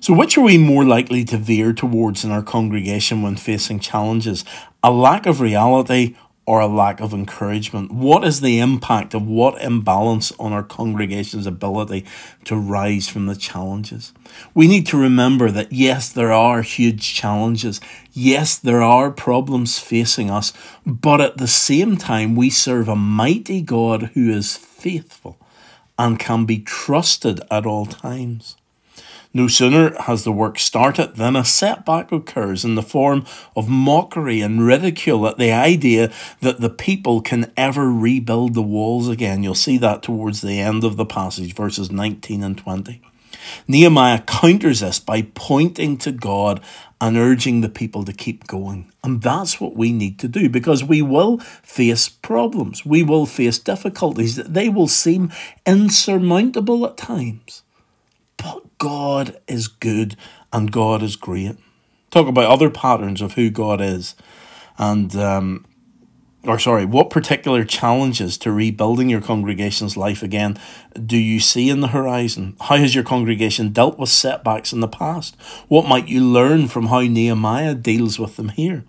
So, 0.00 0.12
which 0.12 0.36
are 0.36 0.42
we 0.42 0.58
more 0.58 0.84
likely 0.84 1.24
to 1.26 1.36
veer 1.36 1.72
towards 1.72 2.24
in 2.24 2.32
our 2.32 2.42
congregation 2.42 3.22
when 3.22 3.36
facing 3.36 3.78
challenges? 3.78 4.44
A 4.82 4.90
lack 4.90 5.26
of 5.26 5.40
reality 5.40 6.16
or 6.44 6.60
a 6.60 6.66
lack 6.66 7.00
of 7.00 7.12
encouragement? 7.12 7.92
What 7.92 8.24
is 8.24 8.40
the 8.40 8.58
impact 8.58 9.14
of 9.14 9.26
what 9.26 9.60
imbalance 9.62 10.32
on 10.38 10.52
our 10.52 10.62
congregation's 10.62 11.46
ability 11.46 12.04
to 12.44 12.56
rise 12.56 13.08
from 13.08 13.26
the 13.26 13.36
challenges? 13.36 14.12
We 14.54 14.66
need 14.66 14.86
to 14.88 14.96
remember 14.96 15.50
that 15.50 15.72
yes, 15.72 16.10
there 16.10 16.32
are 16.32 16.62
huge 16.62 17.14
challenges. 17.14 17.80
Yes, 18.12 18.58
there 18.58 18.82
are 18.82 19.10
problems 19.10 19.78
facing 19.78 20.30
us, 20.30 20.52
but 20.84 21.20
at 21.20 21.38
the 21.38 21.48
same 21.48 21.96
time, 21.96 22.34
we 22.34 22.50
serve 22.50 22.88
a 22.88 22.96
mighty 22.96 23.62
God 23.62 24.10
who 24.14 24.30
is 24.30 24.56
faithful 24.56 25.38
and 25.98 26.18
can 26.18 26.44
be 26.44 26.58
trusted 26.58 27.40
at 27.50 27.66
all 27.66 27.86
times. 27.86 28.56
No 29.34 29.48
sooner 29.48 29.94
has 30.02 30.24
the 30.24 30.32
work 30.32 30.58
started 30.58 31.16
than 31.16 31.36
a 31.36 31.44
setback 31.44 32.12
occurs 32.12 32.64
in 32.64 32.74
the 32.74 32.82
form 32.82 33.24
of 33.56 33.68
mockery 33.68 34.42
and 34.42 34.66
ridicule 34.66 35.26
at 35.26 35.38
the 35.38 35.50
idea 35.50 36.12
that 36.40 36.60
the 36.60 36.68
people 36.68 37.22
can 37.22 37.50
ever 37.56 37.90
rebuild 37.90 38.52
the 38.52 38.62
walls 38.62 39.08
again. 39.08 39.42
You'll 39.42 39.54
see 39.54 39.78
that 39.78 40.02
towards 40.02 40.42
the 40.42 40.60
end 40.60 40.84
of 40.84 40.96
the 40.96 41.06
passage, 41.06 41.54
verses 41.54 41.90
19 41.90 42.42
and 42.42 42.58
20. 42.58 43.00
Nehemiah 43.66 44.20
counters 44.22 44.80
this 44.80 45.00
by 45.00 45.22
pointing 45.34 45.96
to 45.98 46.12
God 46.12 46.60
and 47.00 47.16
urging 47.16 47.62
the 47.62 47.68
people 47.68 48.04
to 48.04 48.12
keep 48.12 48.46
going. 48.46 48.92
And 49.02 49.22
that's 49.22 49.60
what 49.60 49.74
we 49.74 49.92
need 49.92 50.18
to 50.20 50.28
do 50.28 50.48
because 50.48 50.84
we 50.84 51.02
will 51.02 51.38
face 51.38 52.08
problems. 52.08 52.86
We 52.86 53.02
will 53.02 53.26
face 53.26 53.58
difficulties. 53.58 54.36
That 54.36 54.54
they 54.54 54.68
will 54.68 54.86
seem 54.86 55.32
insurmountable 55.66 56.86
at 56.86 56.96
times. 56.96 57.62
But 58.36 58.71
God 58.82 59.38
is 59.46 59.68
good 59.68 60.16
and 60.52 60.72
God 60.72 61.04
is 61.04 61.14
great. 61.14 61.56
Talk 62.10 62.26
about 62.26 62.50
other 62.50 62.68
patterns 62.68 63.22
of 63.22 63.34
who 63.34 63.48
God 63.48 63.80
is. 63.80 64.16
And, 64.76 65.14
um, 65.14 65.66
or 66.42 66.58
sorry, 66.58 66.84
what 66.84 67.08
particular 67.08 67.64
challenges 67.64 68.36
to 68.38 68.50
rebuilding 68.50 69.08
your 69.08 69.20
congregation's 69.20 69.96
life 69.96 70.24
again 70.24 70.58
do 71.06 71.16
you 71.16 71.38
see 71.38 71.70
in 71.70 71.78
the 71.78 71.88
horizon? 71.88 72.56
How 72.60 72.76
has 72.76 72.92
your 72.92 73.04
congregation 73.04 73.68
dealt 73.68 74.00
with 74.00 74.08
setbacks 74.08 74.72
in 74.72 74.80
the 74.80 74.88
past? 74.88 75.36
What 75.68 75.86
might 75.86 76.08
you 76.08 76.20
learn 76.20 76.66
from 76.66 76.86
how 76.86 77.02
Nehemiah 77.02 77.76
deals 77.76 78.18
with 78.18 78.34
them 78.34 78.48
here? 78.48 78.82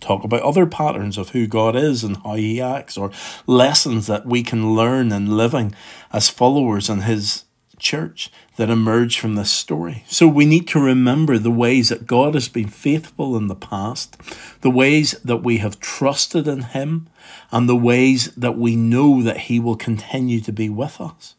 Talk 0.00 0.24
about 0.24 0.40
other 0.40 0.64
patterns 0.64 1.18
of 1.18 1.30
who 1.30 1.46
God 1.46 1.76
is 1.76 2.02
and 2.02 2.16
how 2.16 2.36
he 2.36 2.62
acts, 2.62 2.96
or 2.96 3.10
lessons 3.46 4.06
that 4.06 4.24
we 4.24 4.42
can 4.42 4.74
learn 4.74 5.12
in 5.12 5.36
living 5.36 5.74
as 6.14 6.30
followers 6.30 6.88
in 6.88 7.02
his 7.02 7.44
church 7.84 8.30
that 8.56 8.70
emerge 8.70 9.18
from 9.18 9.34
this 9.34 9.52
story. 9.52 10.02
So 10.08 10.26
we 10.26 10.46
need 10.46 10.66
to 10.68 10.80
remember 10.80 11.38
the 11.38 11.50
ways 11.50 11.90
that 11.90 12.06
God 12.06 12.34
has 12.34 12.48
been 12.48 12.68
faithful 12.68 13.36
in 13.36 13.46
the 13.46 13.54
past, 13.54 14.16
the 14.62 14.70
ways 14.70 15.12
that 15.22 15.44
we 15.44 15.58
have 15.58 15.78
trusted 15.78 16.48
in 16.48 16.62
Him, 16.62 17.08
and 17.52 17.68
the 17.68 17.76
ways 17.76 18.34
that 18.34 18.56
we 18.56 18.74
know 18.74 19.22
that 19.22 19.42
He 19.48 19.60
will 19.60 19.76
continue 19.76 20.40
to 20.40 20.52
be 20.52 20.68
with 20.68 21.00
us. 21.00 21.34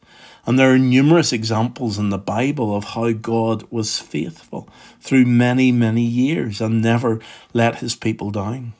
And 0.45 0.59
there 0.59 0.71
are 0.71 0.77
numerous 0.77 1.33
examples 1.33 1.97
in 1.97 2.11
the 2.11 2.19
Bible 2.19 2.75
of 2.75 2.93
how 2.93 3.11
God 3.11 3.63
was 3.71 3.99
faithful 3.99 4.69
through 5.01 5.25
many, 5.25 5.71
many 5.71 6.03
years 6.03 6.61
and 6.61 6.81
never 6.81 7.19
let 7.53 7.79
His 7.79 7.95
people 7.95 8.29
down. 8.29 8.73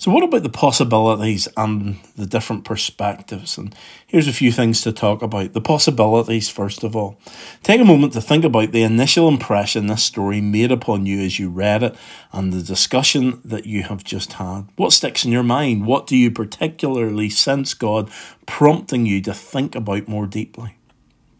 So, 0.00 0.12
what 0.12 0.22
about 0.22 0.44
the 0.44 0.48
possibilities 0.48 1.48
and 1.56 1.98
the 2.14 2.24
different 2.24 2.64
perspectives? 2.64 3.58
And 3.58 3.74
here's 4.06 4.28
a 4.28 4.32
few 4.32 4.52
things 4.52 4.80
to 4.82 4.92
talk 4.92 5.22
about. 5.22 5.54
The 5.54 5.60
possibilities, 5.60 6.48
first 6.48 6.84
of 6.84 6.94
all. 6.94 7.18
Take 7.64 7.80
a 7.80 7.84
moment 7.84 8.12
to 8.12 8.20
think 8.20 8.44
about 8.44 8.70
the 8.70 8.84
initial 8.84 9.26
impression 9.26 9.88
this 9.88 10.04
story 10.04 10.40
made 10.40 10.70
upon 10.70 11.06
you 11.06 11.20
as 11.20 11.40
you 11.40 11.50
read 11.50 11.82
it 11.82 11.96
and 12.30 12.52
the 12.52 12.62
discussion 12.62 13.40
that 13.44 13.66
you 13.66 13.82
have 13.82 14.04
just 14.04 14.34
had. 14.34 14.68
What 14.76 14.92
sticks 14.92 15.24
in 15.24 15.32
your 15.32 15.42
mind? 15.42 15.84
What 15.84 16.06
do 16.06 16.16
you 16.16 16.30
particularly 16.30 17.28
sense 17.28 17.74
God 17.74 18.08
prompting 18.46 19.04
you 19.04 19.20
to 19.22 19.34
think 19.34 19.74
about 19.74 20.06
more 20.06 20.28
deeply? 20.28 20.78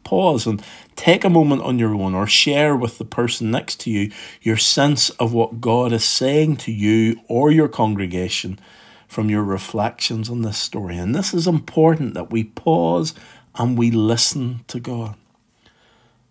pause 0.09 0.47
and 0.47 0.65
take 0.99 1.23
a 1.23 1.31
moment 1.31 1.63
on 1.63 1.79
your 1.79 1.95
own 1.95 2.13
or 2.13 2.27
share 2.27 2.75
with 2.75 2.99
the 2.99 3.05
person 3.05 3.53
next 3.53 3.79
to 3.81 3.91
you 3.91 4.11
your 4.43 4.57
sense 4.57 5.11
of 5.11 5.33
what 5.33 5.61
God 5.61 5.93
is 5.93 6.05
saying 6.05 6.57
to 6.57 6.73
you 6.73 7.21
or 7.29 7.53
your 7.53 7.69
congregation 7.69 8.59
from 9.07 9.31
your 9.31 9.45
reflections 9.45 10.29
on 10.29 10.43
this 10.43 10.59
story. 10.59 10.99
And 10.99 11.15
this 11.15 11.33
is 11.33 11.47
important 11.47 12.15
that 12.15 12.33
we 12.33 12.45
pause 12.45 13.15
and 13.55 13.79
we 13.79 13.93
listen 13.93 14.65
to 14.67 14.81
God. 14.81 15.15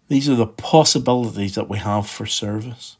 These 0.09 0.29
are 0.29 0.35
the 0.35 0.45
possibilities 0.45 1.55
that 1.55 1.69
we 1.69 1.77
have 1.77 2.07
for 2.07 2.25
service. 2.25 2.97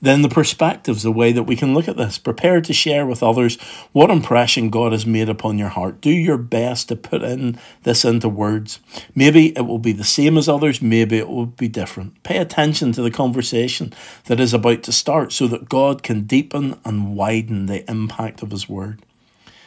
Then 0.00 0.22
the 0.22 0.28
perspectives, 0.28 1.02
the 1.02 1.12
way 1.12 1.32
that 1.32 1.44
we 1.44 1.56
can 1.56 1.74
look 1.74 1.88
at 1.88 1.96
this. 1.96 2.18
Prepare 2.18 2.60
to 2.60 2.72
share 2.72 3.06
with 3.06 3.22
others 3.22 3.60
what 3.92 4.10
impression 4.10 4.70
God 4.70 4.92
has 4.92 5.06
made 5.06 5.28
upon 5.28 5.58
your 5.58 5.68
heart. 5.68 6.00
Do 6.00 6.10
your 6.10 6.38
best 6.38 6.88
to 6.88 6.96
put 6.96 7.22
in 7.22 7.58
this 7.82 8.04
into 8.04 8.28
words. 8.28 8.80
Maybe 9.14 9.56
it 9.56 9.62
will 9.62 9.78
be 9.78 9.92
the 9.92 10.04
same 10.04 10.36
as 10.36 10.48
others, 10.48 10.82
maybe 10.82 11.18
it 11.18 11.28
will 11.28 11.46
be 11.46 11.68
different. 11.68 12.22
Pay 12.22 12.38
attention 12.38 12.92
to 12.92 13.02
the 13.02 13.10
conversation 13.10 13.92
that 14.24 14.40
is 14.40 14.52
about 14.52 14.82
to 14.84 14.92
start 14.92 15.32
so 15.32 15.46
that 15.48 15.68
God 15.68 16.02
can 16.02 16.22
deepen 16.22 16.78
and 16.84 17.16
widen 17.16 17.66
the 17.66 17.88
impact 17.90 18.42
of 18.42 18.50
His 18.50 18.68
word. 18.68 19.02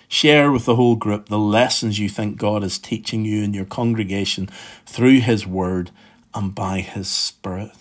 Share 0.07 0.51
with 0.51 0.65
the 0.65 0.75
whole 0.75 0.95
group 0.95 1.29
the 1.29 1.39
lessons 1.39 1.97
you 1.97 2.09
think 2.09 2.37
God 2.37 2.63
is 2.63 2.77
teaching 2.77 3.25
you 3.25 3.43
in 3.43 3.53
your 3.53 3.65
congregation 3.65 4.49
through 4.85 5.21
His 5.21 5.47
word 5.47 5.91
and 6.33 6.53
by 6.53 6.81
His 6.81 7.07
Spirit. 7.07 7.71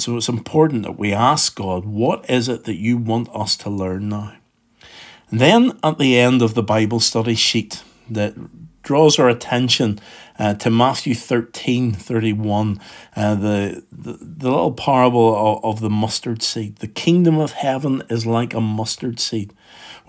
So 0.00 0.16
it's 0.16 0.28
important 0.28 0.82
that 0.82 0.98
we 0.98 1.12
ask 1.12 1.54
God, 1.54 1.84
what 1.84 2.28
is 2.28 2.48
it 2.48 2.64
that 2.64 2.76
you 2.76 2.96
want 2.96 3.28
us 3.34 3.56
to 3.58 3.70
learn 3.70 4.08
now? 4.08 4.34
And 5.30 5.40
then 5.40 5.78
at 5.82 5.98
the 5.98 6.18
end 6.18 6.42
of 6.42 6.54
the 6.54 6.62
Bible 6.62 7.00
study 7.00 7.34
sheet 7.34 7.82
that 8.08 8.34
draws 8.82 9.18
our 9.18 9.28
attention 9.28 10.00
uh, 10.38 10.54
to 10.54 10.70
Matthew 10.70 11.14
13 11.14 11.92
31, 11.92 12.80
uh, 13.14 13.34
the, 13.34 13.84
the, 13.92 14.18
the 14.20 14.50
little 14.50 14.72
parable 14.72 15.36
of, 15.36 15.64
of 15.64 15.80
the 15.80 15.90
mustard 15.90 16.42
seed. 16.42 16.76
The 16.76 16.88
kingdom 16.88 17.38
of 17.38 17.52
heaven 17.52 18.02
is 18.08 18.26
like 18.26 18.54
a 18.54 18.60
mustard 18.60 19.20
seed 19.20 19.52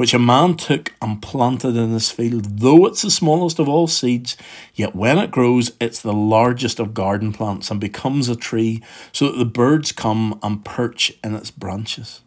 which 0.01 0.15
a 0.15 0.20
man 0.20 0.55
took 0.55 0.96
and 1.00 1.22
planted 1.22 1.75
in 1.77 1.91
his 1.91 2.10
field. 2.10 2.58
Though 2.58 2.88
it's 2.88 3.03
the 3.03 3.12
smallest 3.12 3.60
of 3.60 3.70
all 3.70 3.86
seeds, 3.86 4.36
yet 4.74 4.96
when 4.96 5.20
it 5.20 5.29
grows, 5.29 5.74
it's 5.79 6.01
the 6.01 6.12
largest 6.12 6.79
of 6.79 6.96
garden 6.96 7.31
plants 7.31 7.70
and 7.70 7.79
becomes 7.79 8.27
a 8.27 8.36
tree, 8.36 8.81
so 9.12 9.27
that 9.27 9.38
the 9.38 9.46
birds 9.46 9.91
come 9.91 10.39
and 10.41 10.65
perch 10.65 11.13
in 11.24 11.36
its 11.36 11.51
branches. 11.51 12.22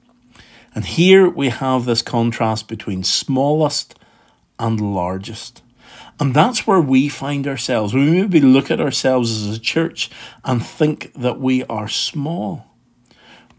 And 0.73 0.85
here 0.85 1.29
we 1.29 1.49
have 1.49 1.85
this 1.85 2.01
contrast 2.01 2.69
between 2.69 3.03
smallest 3.03 3.99
and 4.57 4.95
largest. 4.95 5.61
And 6.21 6.33
that's 6.33 6.69
where 6.69 6.81
we 6.81 7.09
find 7.09 7.45
ourselves. 7.45 7.93
We 7.93 8.09
maybe 8.09 8.41
look 8.41 8.71
at 8.71 8.81
ourselves 8.81 9.33
as 9.33 9.57
a 9.57 9.61
church 9.61 10.13
and 10.45 10.65
think 10.65 11.13
that 11.15 11.41
we 11.41 11.65
are 11.65 11.89
small. 11.89 12.67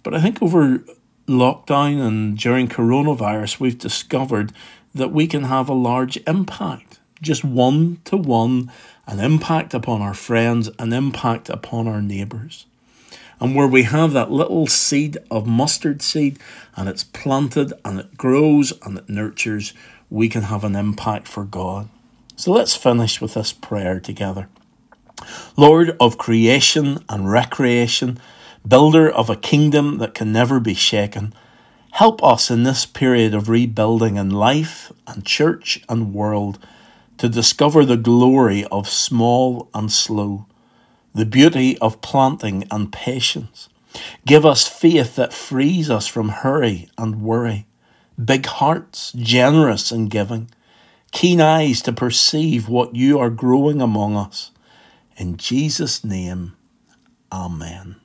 But 0.03 0.13
I 0.13 0.22
think 0.22 0.41
over 0.41 0.86
lockdown 1.27 2.05
and 2.05 2.38
during 2.38 2.67
coronavirus, 2.67 3.60
we've 3.60 3.77
discovered 3.77 4.51
that 4.94 5.12
we 5.12 5.27
can 5.27 5.46
have 5.46 5.67
a 5.67 5.74
large 5.74 6.17
impact, 6.27 7.00
just 7.22 7.44
one 7.44 8.00
to 8.05 8.17
one, 8.17 8.72
an 9.08 9.20
impact 9.20 9.74
upon 9.74 10.01
our 10.01 10.13
friends, 10.13 10.70
an 10.79 10.94
impact 10.94 11.50
upon 11.50 11.88
our 11.88 12.01
neighbours. 12.01 12.65
And 13.39 13.55
where 13.55 13.67
we 13.67 13.84
have 13.84 14.13
that 14.13 14.32
little 14.32 14.67
seed 14.67 15.17
of 15.29 15.46
mustard 15.46 16.01
seed 16.01 16.39
and 16.75 16.88
it's 16.88 17.03
planted 17.03 17.74
and 17.84 18.00
it 18.00 18.17
grows 18.17 18.72
and 18.84 18.98
it 18.98 19.10
nurtures, 19.10 19.74
we 20.10 20.29
can 20.29 20.44
have 20.44 20.63
an 20.63 20.75
impact 20.75 21.27
for 21.27 21.44
God. 21.44 21.89
So 22.38 22.51
let's 22.51 22.75
finish 22.75 23.20
with 23.20 23.34
this 23.34 23.51
prayer 23.51 24.00
together. 24.00 24.48
Lord 25.58 25.96
of 26.00 26.17
creation 26.17 27.03
and 27.10 27.32
recreation, 27.32 28.20
builder 28.67 29.10
of 29.10 29.29
a 29.29 29.36
kingdom 29.36 29.98
that 30.00 30.13
can 30.13 30.31
never 30.31 30.60
be 30.60 30.74
shaken, 30.74 31.34
help 31.91 32.24
us 32.24 32.50
in 32.51 32.63
this 32.63 32.86
period 32.86 33.34
of 33.34 33.50
rebuilding 33.50 34.17
in 34.17 34.29
life 34.29 34.91
and 35.07 35.25
church 35.25 35.84
and 35.88 36.13
world 36.13 36.60
to 37.17 37.29
discover 37.29 37.86
the 37.86 37.98
glory 37.98 38.65
of 38.65 38.89
small 38.89 39.69
and 39.74 39.91
slow, 39.91 40.45
the 41.13 41.25
beauty 41.25 41.77
of 41.79 42.01
planting 42.01 42.67
and 42.69 42.91
patience. 42.91 43.69
Give 44.25 44.45
us 44.45 44.67
faith 44.67 45.15
that 45.15 45.34
frees 45.34 45.89
us 45.89 46.07
from 46.07 46.29
hurry 46.29 46.89
and 46.98 47.22
worry, 47.22 47.65
big 48.24 48.45
hearts, 48.45 49.13
generous 49.13 49.91
in 49.91 50.07
giving, 50.07 50.50
keen 51.12 51.39
eyes 51.39 51.81
to 51.84 51.93
perceive 51.93 52.67
what 52.67 52.95
you 52.95 53.17
are 53.19 53.29
growing 53.29 53.81
among 53.81 54.17
us. 54.17 54.51
In 55.15 55.38
Jesus' 55.38 56.03
name, 56.03 56.53
Amen. 57.31 57.95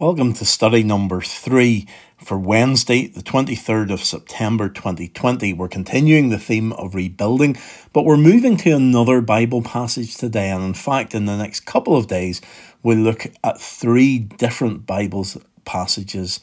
Welcome 0.00 0.32
to 0.34 0.44
study 0.44 0.84
number 0.84 1.20
three 1.20 1.88
for 2.18 2.38
Wednesday, 2.38 3.08
the 3.08 3.20
23rd 3.20 3.92
of 3.92 4.04
September 4.04 4.68
2020. 4.68 5.52
We're 5.54 5.66
continuing 5.66 6.28
the 6.28 6.38
theme 6.38 6.72
of 6.74 6.94
rebuilding, 6.94 7.56
but 7.92 8.04
we're 8.04 8.16
moving 8.16 8.56
to 8.58 8.70
another 8.70 9.20
Bible 9.20 9.60
passage 9.60 10.16
today. 10.16 10.50
And 10.50 10.62
in 10.62 10.74
fact, 10.74 11.16
in 11.16 11.26
the 11.26 11.36
next 11.36 11.66
couple 11.66 11.96
of 11.96 12.06
days, 12.06 12.40
we'll 12.80 12.98
look 12.98 13.26
at 13.42 13.60
three 13.60 14.20
different 14.20 14.86
Bible 14.86 15.26
passages 15.64 16.38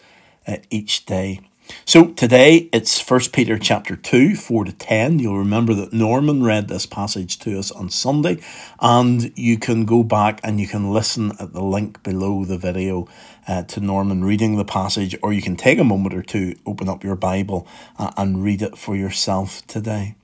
uh, 0.46 0.58
each 0.70 1.06
day. 1.06 1.40
So 1.86 2.08
today 2.08 2.70
it's 2.72 3.00
First 3.00 3.34
Peter 3.34 3.58
chapter 3.58 3.96
2, 3.96 4.36
4 4.36 4.66
to 4.66 4.72
10. 4.72 5.20
You'll 5.20 5.40
remember 5.40 5.74
that 5.74 5.94
Norman 5.94 6.44
read 6.44 6.68
this 6.68 6.86
passage 6.86 7.40
to 7.40 7.58
us 7.58 7.72
on 7.72 7.90
Sunday, 7.90 8.40
and 8.80 9.32
you 9.36 9.58
can 9.58 9.86
go 9.86 10.04
back 10.04 10.40
and 10.44 10.60
you 10.60 10.68
can 10.68 10.92
listen 10.92 11.32
at 11.40 11.54
the 11.54 11.64
link 11.64 12.04
below 12.04 12.46
the 12.46 12.58
video 12.58 13.08
uh, 13.48 13.64
to 13.64 13.80
Norman 13.80 14.24
reading 14.24 14.58
the 14.58 14.66
passage, 14.66 15.16
or 15.22 15.34
you 15.34 15.42
can 15.42 15.56
take 15.56 15.80
a 15.80 15.84
moment 15.84 16.16
or 16.16 16.22
two, 16.22 16.56
open 16.66 16.90
up 16.90 17.04
your 17.04 17.16
Bible, 17.16 17.68
uh, 17.98 18.12
and 18.18 18.44
read 18.44 18.62
it 18.62 18.78
for 18.78 18.96
yourself 18.96 19.66
today. 19.68 20.16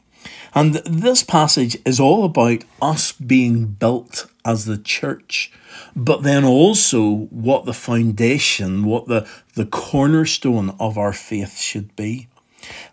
And 0.54 0.76
this 0.76 1.24
passage 1.24 1.78
is 1.86 2.00
all 2.00 2.26
about 2.26 2.64
us 2.82 3.12
being 3.12 3.66
built 3.66 4.28
as 4.44 4.66
the 4.66 4.78
church, 4.78 5.52
but 5.96 6.24
then 6.24 6.44
also 6.44 7.28
what 7.30 7.66
the 7.66 7.74
foundation, 7.74 8.84
what 8.84 9.08
the, 9.08 9.28
the 9.56 9.66
cornerstone 9.66 10.76
of 10.80 10.98
our 10.98 11.14
faith 11.14 11.58
should 11.58 11.96
be. 11.96 12.28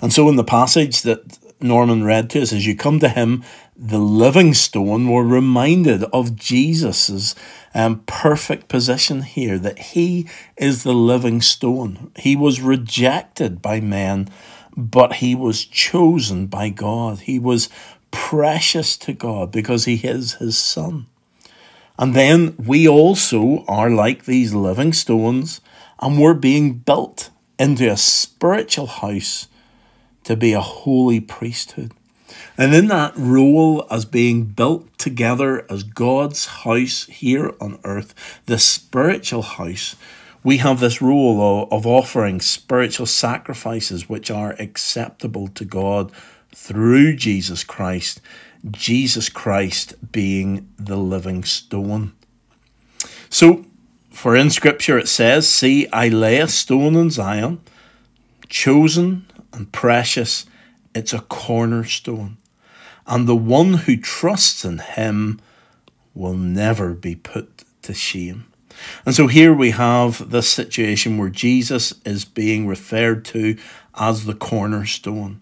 And 0.01 0.13
so 0.13 0.29
in 0.29 0.37
the 0.37 0.45
passage 0.45 1.03
that 1.03 1.39
Norman 1.61 2.05
read 2.05 2.31
to 2.31 2.43
us, 2.43 2.53
as 2.53 2.67
you 2.67 2.77
come 2.77 3.01
to 3.01 3.09
him, 3.09 3.45
the 3.79 3.99
living 3.99 4.55
stone, 4.55 5.09
we're 5.09 5.23
reminded 5.23 6.05
of 6.05 6.35
Jesus's 6.35 7.35
um, 7.75 8.03
perfect 8.07 8.69
position 8.69 9.23
here, 9.23 9.59
that 9.59 9.79
he 9.79 10.29
is 10.57 10.83
the 10.83 10.95
living 10.95 11.41
stone. 11.41 12.11
He 12.17 12.35
was 12.35 12.61
rejected 12.61 13.63
by 13.63 13.81
men 13.81 14.29
but 14.79 15.15
he 15.15 15.35
was 15.35 15.65
chosen 15.65 16.47
by 16.47 16.69
God. 16.69 17.21
He 17.21 17.41
was 17.41 17.69
precious 18.13 18.97
to 18.99 19.13
God 19.13 19.51
because 19.51 19.87
he 19.87 19.97
is 19.97 20.35
his 20.35 20.57
son. 20.57 21.07
And 21.99 22.15
then 22.15 22.55
we 22.57 22.87
also 22.87 23.65
are 23.67 23.91
like 23.91 24.25
these 24.25 24.55
living 24.55 24.93
stones, 24.93 25.61
and 26.01 26.17
we're 26.17 26.35
being 26.35 26.75
built 26.75 27.31
into 27.59 27.91
a 27.91 27.97
spiritual 27.97 28.87
house 28.87 29.49
to 30.23 30.37
be 30.37 30.53
a 30.53 30.61
holy 30.61 31.19
priesthood. 31.19 31.93
And 32.57 32.75
in 32.75 32.89
that 32.89 33.13
role 33.17 33.87
as 33.91 34.05
being 34.05 34.45
built 34.45 34.99
together 34.99 35.65
as 35.71 35.83
God's 35.83 36.47
house 36.47 37.05
here 37.05 37.55
on 37.61 37.79
earth, 37.85 38.15
the 38.47 38.59
spiritual 38.59 39.43
house, 39.43 39.97
we 40.43 40.59
have 40.59 40.81
this 40.81 41.03
rule 41.03 41.63
of, 41.63 41.73
of 41.73 41.87
offering 41.87 42.41
spiritual 42.41 43.07
sacrifices 43.07 44.09
which 44.09 44.31
are 44.31 44.57
acceptable 44.59 45.49
to 45.49 45.65
God 45.65 46.13
through 46.55 47.17
Jesus 47.17 47.65
Christ, 47.65 48.21
Jesus 48.71 49.29
Christ 49.29 49.95
being 50.13 50.69
the 50.79 50.97
living 50.97 51.45
stone. 51.45 52.13
So, 53.31 53.65
for 54.11 54.35
in 54.35 54.51
Scripture 54.51 54.99
it 54.99 55.09
says, 55.09 55.49
See, 55.49 55.87
I 55.93 56.09
lay 56.09 56.39
a 56.39 56.49
stone 56.49 56.97
in 56.97 57.11
Zion, 57.11 57.61
chosen 58.49 59.27
and 59.53 59.71
precious, 59.71 60.47
it's 60.95 61.13
a 61.13 61.21
cornerstone. 61.21 62.39
And 63.07 63.27
the 63.27 63.37
one 63.37 63.75
who 63.75 63.97
trusts 63.97 64.65
in 64.65 64.79
him 64.79 65.41
will 66.15 66.35
never 66.35 66.95
be 66.95 67.15
put 67.15 67.65
to 67.83 67.95
shame. 67.95 68.47
And 69.05 69.15
so 69.15 69.27
here 69.27 69.55
we 69.55 69.71
have 69.71 70.31
this 70.31 70.49
situation 70.49 71.19
where 71.19 71.31
Jesus 71.31 71.95
is 72.05 72.25
being 72.25 72.67
referred 72.67 73.25
to 73.27 73.57
as 73.95 74.25
the 74.25 74.35
cornerstone. 74.35 75.41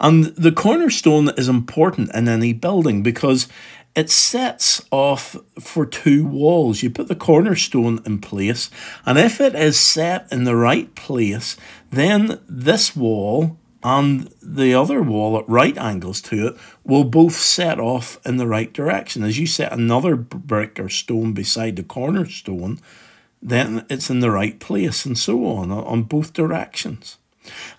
And 0.00 0.24
the 0.24 0.52
cornerstone 0.52 1.30
is 1.36 1.48
important 1.48 2.14
in 2.14 2.28
any 2.28 2.52
building 2.52 3.02
because 3.02 3.48
it 3.94 4.10
sets 4.10 4.84
off 4.90 5.36
for 5.58 5.84
two 5.84 6.24
walls. 6.24 6.82
You 6.82 6.90
put 6.90 7.08
the 7.08 7.16
cornerstone 7.16 8.00
in 8.06 8.20
place, 8.20 8.70
and 9.04 9.18
if 9.18 9.40
it 9.40 9.54
is 9.54 9.78
set 9.78 10.30
in 10.30 10.44
the 10.44 10.56
right 10.56 10.94
place, 10.94 11.56
then 11.90 12.40
this 12.48 12.94
wall 12.94 13.58
and 13.82 14.32
the 14.42 14.74
other 14.74 15.02
wall 15.02 15.38
at 15.38 15.48
right 15.48 15.76
angles 15.78 16.20
to 16.22 16.48
it 16.48 16.56
will 16.84 17.04
both 17.04 17.34
set 17.34 17.80
off 17.80 18.18
in 18.26 18.36
the 18.36 18.46
right 18.46 18.72
direction. 18.72 19.22
As 19.22 19.38
you 19.38 19.46
set 19.46 19.72
another 19.72 20.16
brick 20.16 20.78
or 20.78 20.88
stone 20.88 21.32
beside 21.32 21.76
the 21.76 21.82
cornerstone, 21.82 22.78
then 23.42 23.86
it's 23.88 24.10
in 24.10 24.20
the 24.20 24.30
right 24.30 24.58
place 24.60 25.06
and 25.06 25.18
so 25.18 25.46
on, 25.46 25.70
on 25.70 26.02
both 26.02 26.32
directions. 26.34 27.16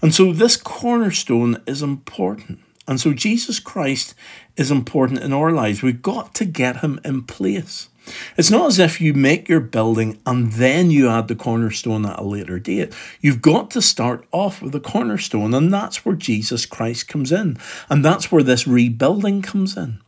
And 0.02 0.14
so 0.14 0.34
this 0.34 0.58
cornerstone 0.58 1.62
is 1.68 1.84
important. 1.84 2.60
And 2.88 3.00
so 3.00 3.14
Jesus 3.14 3.60
Christ 3.60 4.16
is 4.58 4.72
important 4.72 5.20
in 5.20 5.34
our 5.34 5.52
lives. 5.52 5.82
We've 5.82 6.02
got 6.02 6.34
to 6.36 6.46
get 6.46 6.78
him 6.78 7.00
in 7.06 7.24
place. 7.24 7.90
It's 8.36 8.50
not 8.50 8.68
as 8.68 8.80
if 8.80 9.00
you 9.00 9.14
make 9.14 9.48
your 9.48 9.60
building 9.60 10.20
and 10.26 10.52
then 10.54 10.90
you 10.90 11.08
add 11.08 11.28
the 11.28 11.36
cornerstone 11.36 12.06
at 12.06 12.20
a 12.20 12.24
later 12.24 12.60
date. 12.60 12.94
You've 13.22 13.42
got 13.42 13.70
to 13.72 13.82
start 13.82 14.26
off 14.32 14.62
with 14.62 14.72
the 14.72 14.80
cornerstone, 14.80 15.54
and 15.54 15.72
that's 15.72 16.04
where 16.04 16.16
Jesus 16.16 16.66
Christ 16.66 17.08
comes 17.08 17.32
in. 17.32 17.58
And 17.90 18.04
that's 18.04 18.32
where 18.32 18.44
this 18.44 18.68
rebuilding 18.68 19.42
comes 19.42 19.78
in. 19.78 20.02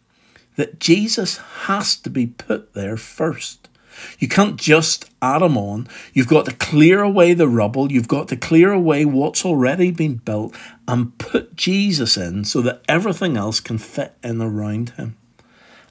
That 0.55 0.79
Jesus 0.79 1.37
has 1.37 1.95
to 1.97 2.09
be 2.09 2.27
put 2.27 2.73
there 2.73 2.97
first. 2.97 3.69
You 4.19 4.27
can't 4.27 4.57
just 4.57 5.09
add 5.21 5.41
them 5.41 5.57
on. 5.57 5.87
You've 6.13 6.27
got 6.27 6.45
to 6.45 6.53
clear 6.53 7.01
away 7.01 7.33
the 7.33 7.47
rubble. 7.47 7.91
You've 7.91 8.07
got 8.07 8.27
to 8.29 8.37
clear 8.37 8.71
away 8.71 9.05
what's 9.05 9.45
already 9.45 9.91
been 9.91 10.15
built 10.15 10.55
and 10.87 11.17
put 11.17 11.55
Jesus 11.55 12.17
in 12.17 12.43
so 12.43 12.61
that 12.61 12.81
everything 12.87 13.37
else 13.37 13.59
can 13.59 13.77
fit 13.77 14.13
in 14.23 14.41
around 14.41 14.91
him. 14.91 15.17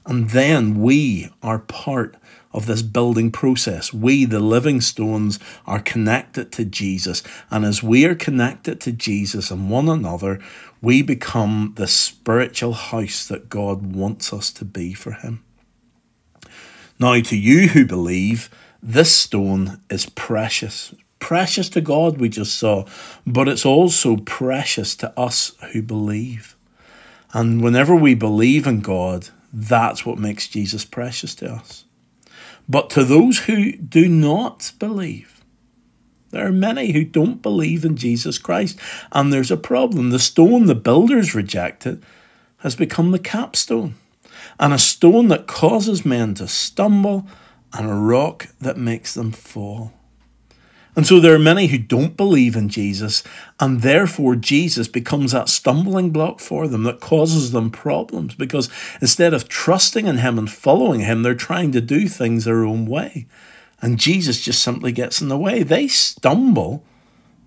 And 0.05 0.31
then 0.31 0.81
we 0.81 1.29
are 1.41 1.59
part 1.59 2.15
of 2.53 2.67
this 2.67 2.81
building 2.81 3.31
process. 3.31 3.93
We, 3.93 4.25
the 4.25 4.39
living 4.39 4.81
stones, 4.81 5.39
are 5.65 5.79
connected 5.79 6.51
to 6.53 6.65
Jesus. 6.65 7.23
And 7.49 7.65
as 7.65 7.81
we 7.81 8.05
are 8.05 8.15
connected 8.15 8.79
to 8.81 8.91
Jesus 8.91 9.49
and 9.49 9.69
one 9.69 9.89
another, 9.89 10.39
we 10.81 11.01
become 11.01 11.73
the 11.77 11.87
spiritual 11.87 12.73
house 12.73 13.27
that 13.27 13.49
God 13.49 13.95
wants 13.95 14.33
us 14.33 14.51
to 14.53 14.65
be 14.65 14.93
for 14.93 15.13
Him. 15.13 15.43
Now, 16.99 17.19
to 17.19 17.37
you 17.37 17.69
who 17.69 17.85
believe, 17.85 18.49
this 18.81 19.15
stone 19.15 19.81
is 19.89 20.05
precious. 20.07 20.93
Precious 21.19 21.69
to 21.69 21.81
God, 21.81 22.17
we 22.17 22.29
just 22.29 22.55
saw, 22.55 22.85
but 23.25 23.47
it's 23.47 23.65
also 23.65 24.17
precious 24.17 24.95
to 24.97 25.17
us 25.17 25.53
who 25.71 25.81
believe. 25.81 26.55
And 27.33 27.61
whenever 27.61 27.95
we 27.95 28.13
believe 28.13 28.67
in 28.67 28.81
God, 28.81 29.29
that's 29.51 30.05
what 30.05 30.19
makes 30.19 30.47
Jesus 30.47 30.83
precious 30.85 31.33
to 31.35 31.51
us. 31.51 31.85
But 32.67 32.89
to 32.91 33.03
those 33.03 33.39
who 33.39 33.71
do 33.73 34.07
not 34.07 34.71
believe, 34.79 35.41
there 36.31 36.45
are 36.47 36.51
many 36.51 36.91
who 36.91 37.05
don't 37.05 37.41
believe 37.41 37.85
in 37.85 37.95
Jesus 37.95 38.37
Christ, 38.37 38.79
and 39.11 39.31
there's 39.31 39.51
a 39.51 39.57
problem. 39.57 40.09
The 40.09 40.19
stone 40.19 40.65
the 40.65 40.75
builders 40.75 41.35
rejected 41.35 42.03
has 42.57 42.75
become 42.75 43.11
the 43.11 43.19
capstone, 43.19 43.95
and 44.59 44.73
a 44.73 44.79
stone 44.79 45.27
that 45.29 45.47
causes 45.47 46.05
men 46.05 46.33
to 46.35 46.47
stumble, 46.47 47.27
and 47.73 47.89
a 47.89 47.93
rock 47.93 48.49
that 48.61 48.77
makes 48.77 49.13
them 49.13 49.31
fall. 49.31 49.91
And 50.95 51.07
so 51.07 51.19
there 51.19 51.33
are 51.33 51.39
many 51.39 51.67
who 51.67 51.79
don't 51.79 52.15
believe 52.15 52.55
in 52.55 52.69
Jesus, 52.69 53.23
and 53.59 53.81
therefore 53.81 54.35
Jesus 54.35 54.87
becomes 54.87 55.31
that 55.31 55.49
stumbling 55.49 56.11
block 56.11 56.39
for 56.39 56.67
them 56.67 56.83
that 56.83 56.99
causes 56.99 57.51
them 57.51 57.71
problems 57.71 58.35
because 58.35 58.69
instead 59.01 59.33
of 59.33 59.49
trusting 59.49 60.05
in 60.05 60.17
Him 60.17 60.37
and 60.37 60.51
following 60.51 60.99
Him, 60.99 61.23
they're 61.23 61.33
trying 61.33 61.71
to 61.71 61.81
do 61.81 62.07
things 62.07 62.45
their 62.45 62.63
own 62.63 62.85
way. 62.85 63.25
And 63.81 63.99
Jesus 63.99 64.43
just 64.45 64.61
simply 64.61 64.91
gets 64.91 65.19
in 65.19 65.29
the 65.29 65.37
way. 65.37 65.63
They 65.63 65.87
stumble 65.87 66.85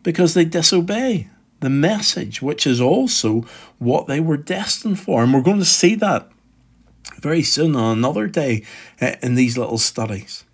because 0.03 0.35
they 0.35 0.45
disobey 0.45 1.29
the 1.61 1.71
message, 1.71 2.43
which 2.43 2.67
is 2.67 2.81
also 2.81 3.47
what 3.79 4.07
they 4.07 4.21
were 4.21 4.37
destined 4.37 4.99
for. 4.99 5.23
And 5.23 5.33
we're 5.33 5.41
going 5.41 5.61
to 5.61 5.65
see 5.65 5.95
that 5.95 6.31
very 7.15 7.43
soon 7.43 7.77
on 7.77 7.99
another 7.99 8.27
day 8.27 8.65
eh, 9.01 9.17
in 9.23 9.35
these 9.35 9.57
little 9.57 9.79
studies 9.79 10.45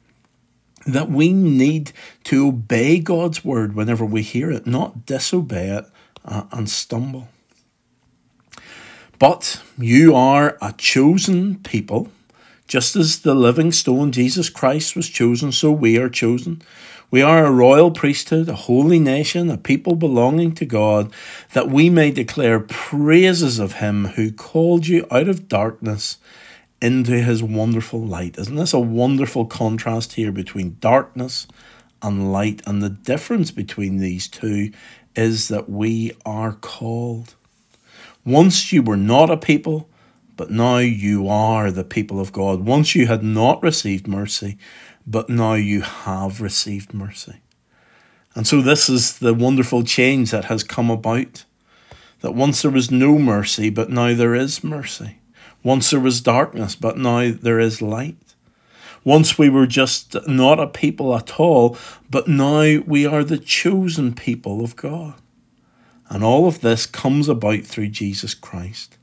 that 0.87 1.11
we 1.11 1.33
need 1.33 1.93
to 2.25 2.49
obey 2.49 2.99
God's 2.99 3.45
word 3.45 3.75
whenever 3.75 4.05
we 4.05 4.23
hear 4.23 4.51
it, 4.51 4.67
not 4.67 5.07
disobey 5.07 5.69
it 5.69 5.87
uh, 6.25 6.45
and 6.53 6.69
stumble. 6.69 7.29
But 9.19 9.63
you 9.79 10.15
are 10.15 10.59
a 10.61 10.73
chosen 10.77 11.61
people, 11.61 12.11
just 12.67 12.97
as 12.97 13.21
the 13.21 13.35
living 13.35 13.71
stone, 13.71 14.11
Jesus 14.11 14.51
Christ, 14.51 14.97
was 14.97 15.09
chosen, 15.09 15.53
so 15.53 15.71
we 15.71 15.97
are 15.99 16.09
chosen. 16.09 16.63
We 17.11 17.23
are 17.23 17.45
a 17.45 17.53
royal 17.53 17.91
priesthood, 17.91 18.49
a 18.49 18.55
holy 18.55 18.99
nation, 18.99 19.51
a 19.51 19.59
people 19.59 19.95
belonging 19.95 20.55
to 20.55 20.65
God, 20.65 21.13
that 21.53 21.69
we 21.69 21.91
may 21.91 22.11
declare 22.11 22.59
praises 22.59 23.59
of 23.59 23.75
Him 23.75 24.07
who 24.07 24.33
called 24.33 24.87
you 24.87 25.07
out 25.11 25.29
of 25.29 25.47
darkness 25.47 26.17
into 26.83 27.13
his 27.13 27.43
wonderful 27.43 28.05
light. 28.05 28.37
Isn't 28.37 28.57
this 28.57 28.75
a 28.75 28.81
wonderful 28.81 29.47
contrast 29.47 30.15
here 30.15 30.33
between 30.33 30.77
darkness 30.81 31.47
and 32.03 32.33
light? 32.33 32.61
And 32.67 32.83
the 32.83 32.91
difference 32.91 33.53
between 33.53 33.99
these 33.99 34.27
two 34.27 34.73
is 35.15 35.47
that 35.49 35.71
we 35.71 36.13
are 36.27 36.53
called. 36.53 37.37
Once 38.25 38.73
you 38.73 38.83
were 38.83 38.97
not 38.97 39.31
a 39.31 39.37
people, 39.37 39.89
but 40.37 40.51
now 40.51 40.79
you 40.79 41.29
are 41.29 41.71
the 41.71 41.85
people 41.85 42.19
of 42.19 42.33
God. 42.33 42.65
Once 42.65 42.97
you 42.97 43.07
had 43.07 43.23
not 43.23 43.63
received 43.63 44.09
mercy, 44.09 44.59
but 45.07 45.29
now 45.29 45.55
you 45.55 45.83
have 45.83 46.41
received 46.41 46.93
mercy. 46.93 47.41
And 48.35 48.47
so, 48.47 48.63
this 48.63 48.89
is 48.89 49.19
the 49.19 49.35
wonderful 49.35 49.85
change 49.85 50.31
that 50.31 50.47
has 50.47 50.65
come 50.65 50.91
about. 50.91 51.45
That 52.21 52.35
once 52.35 52.63
there 52.63 52.71
was 52.71 52.91
no 52.91 53.19
mercy, 53.19 53.69
but 53.69 53.91
now 53.91 54.15
there 54.15 54.35
is 54.35 54.65
mercy. 54.65 55.19
Once 55.63 55.91
there 55.91 56.01
was 56.01 56.21
darkness, 56.21 56.75
but 56.75 56.99
now 56.99 57.33
there 57.33 57.61
is 57.61 57.83
light. 57.83 58.17
Once 59.05 59.37
we 59.37 59.49
were 59.49 59.67
just 59.67 60.17
not 60.29 60.61
a 60.61 60.67
people 60.67 61.15
at 61.17 61.41
all, 61.41 61.77
but 62.09 62.29
now 62.29 62.81
we 62.87 63.05
are 63.05 63.25
the 63.25 63.39
chosen 63.39 64.15
people 64.15 64.63
of 64.63 64.77
God. 64.77 65.15
And 66.09 66.23
all 66.23 66.47
of 66.47 66.61
this 66.61 66.87
comes 66.87 67.29
about 67.29 67.63
through 67.63 67.89
Jesus 67.89 68.35
Christ. 68.35 68.97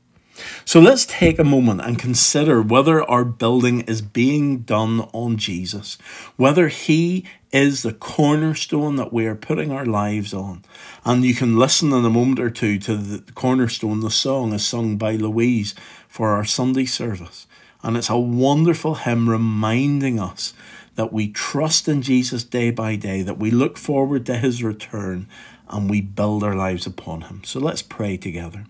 So 0.64 0.80
let's 0.80 1.04
take 1.04 1.38
a 1.38 1.44
moment 1.44 1.82
and 1.82 1.98
consider 1.98 2.62
whether 2.62 3.02
our 3.02 3.24
building 3.24 3.82
is 3.82 4.00
being 4.00 4.60
done 4.60 5.00
on 5.12 5.36
Jesus, 5.36 5.98
whether 6.36 6.68
He 6.68 7.26
is 7.52 7.82
the 7.82 7.92
cornerstone 7.92 8.96
that 8.96 9.12
we 9.12 9.26
are 9.26 9.34
putting 9.34 9.72
our 9.72 9.86
lives 9.86 10.32
on. 10.32 10.62
And 11.04 11.24
you 11.24 11.34
can 11.34 11.58
listen 11.58 11.92
in 11.92 12.04
a 12.04 12.10
moment 12.10 12.38
or 12.38 12.50
two 12.50 12.78
to 12.80 12.96
the 12.96 13.32
cornerstone, 13.32 14.00
the 14.00 14.10
song 14.10 14.52
is 14.52 14.64
sung 14.64 14.96
by 14.96 15.16
Louise 15.16 15.74
for 16.08 16.30
our 16.30 16.44
Sunday 16.44 16.86
service. 16.86 17.46
And 17.82 17.96
it's 17.96 18.10
a 18.10 18.18
wonderful 18.18 18.96
hymn 18.96 19.28
reminding 19.28 20.20
us 20.20 20.52
that 20.94 21.12
we 21.12 21.28
trust 21.28 21.88
in 21.88 22.02
Jesus 22.02 22.44
day 22.44 22.70
by 22.70 22.94
day, 22.96 23.22
that 23.22 23.38
we 23.38 23.50
look 23.50 23.78
forward 23.78 24.26
to 24.26 24.36
his 24.36 24.62
return, 24.62 25.26
and 25.68 25.88
we 25.88 26.00
build 26.00 26.44
our 26.44 26.54
lives 26.54 26.86
upon 26.86 27.22
him. 27.22 27.42
So 27.44 27.58
let's 27.58 27.82
pray 27.82 28.16
together. 28.16 28.66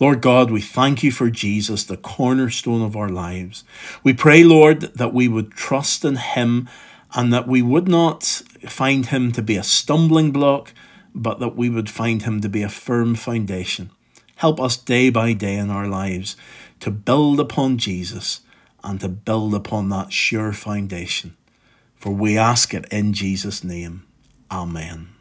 Lord 0.00 0.20
God, 0.20 0.50
we 0.50 0.60
thank 0.60 1.02
you 1.02 1.10
for 1.10 1.30
Jesus, 1.30 1.84
the 1.84 1.96
cornerstone 1.96 2.82
of 2.82 2.96
our 2.96 3.08
lives. 3.08 3.64
We 4.04 4.12
pray, 4.12 4.44
Lord, 4.44 4.80
that 4.80 5.12
we 5.12 5.26
would 5.26 5.52
trust 5.52 6.04
in 6.04 6.16
him 6.16 6.68
and 7.14 7.32
that 7.32 7.48
we 7.48 7.62
would 7.62 7.88
not 7.88 8.24
find 8.68 9.06
him 9.06 9.32
to 9.32 9.42
be 9.42 9.56
a 9.56 9.62
stumbling 9.62 10.30
block, 10.30 10.72
but 11.14 11.40
that 11.40 11.56
we 11.56 11.68
would 11.68 11.88
find 11.88 12.22
him 12.22 12.40
to 12.40 12.48
be 12.48 12.62
a 12.62 12.68
firm 12.68 13.14
foundation. 13.14 13.90
Help 14.36 14.60
us 14.60 14.76
day 14.76 15.10
by 15.10 15.32
day 15.32 15.56
in 15.56 15.70
our 15.70 15.88
lives 15.88 16.36
to 16.80 16.90
build 16.90 17.40
upon 17.40 17.78
Jesus 17.78 18.40
and 18.84 19.00
to 19.00 19.08
build 19.08 19.54
upon 19.54 19.88
that 19.88 20.12
sure 20.12 20.52
foundation. 20.52 21.36
For 21.96 22.12
we 22.12 22.38
ask 22.38 22.72
it 22.72 22.86
in 22.92 23.12
Jesus' 23.12 23.64
name. 23.64 24.04
Amen. 24.50 25.17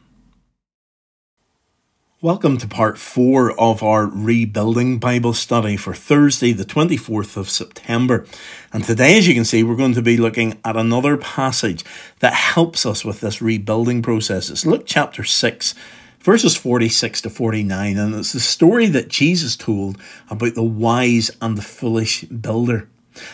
Welcome 2.27 2.57
to 2.57 2.67
part 2.67 2.97
four 2.97 3.57
of 3.57 3.81
our 3.81 4.05
Rebuilding 4.05 4.99
Bible 4.99 5.31
study 5.31 5.77
for 5.77 5.93
Thursday, 5.93 6.51
the 6.51 6.65
24th 6.65 7.37
of 7.37 7.49
September. 7.49 8.25
And 8.73 8.83
today, 8.83 9.17
as 9.17 9.29
you 9.29 9.33
can 9.33 9.45
see, 9.45 9.63
we're 9.63 9.77
going 9.77 9.93
to 9.93 10.01
be 10.01 10.17
looking 10.17 10.59
at 10.65 10.75
another 10.75 11.15
passage 11.15 11.85
that 12.19 12.33
helps 12.33 12.85
us 12.85 13.05
with 13.05 13.21
this 13.21 13.41
rebuilding 13.41 14.01
process. 14.01 14.49
It's 14.49 14.65
Luke 14.65 14.83
chapter 14.85 15.23
6, 15.23 15.73
verses 16.19 16.57
46 16.57 17.21
to 17.21 17.29
49, 17.29 17.97
and 17.97 18.13
it's 18.13 18.33
the 18.33 18.41
story 18.41 18.87
that 18.87 19.07
Jesus 19.07 19.55
told 19.55 19.97
about 20.29 20.53
the 20.53 20.63
wise 20.63 21.31
and 21.41 21.57
the 21.57 21.61
foolish 21.61 22.25
builder. 22.25 22.89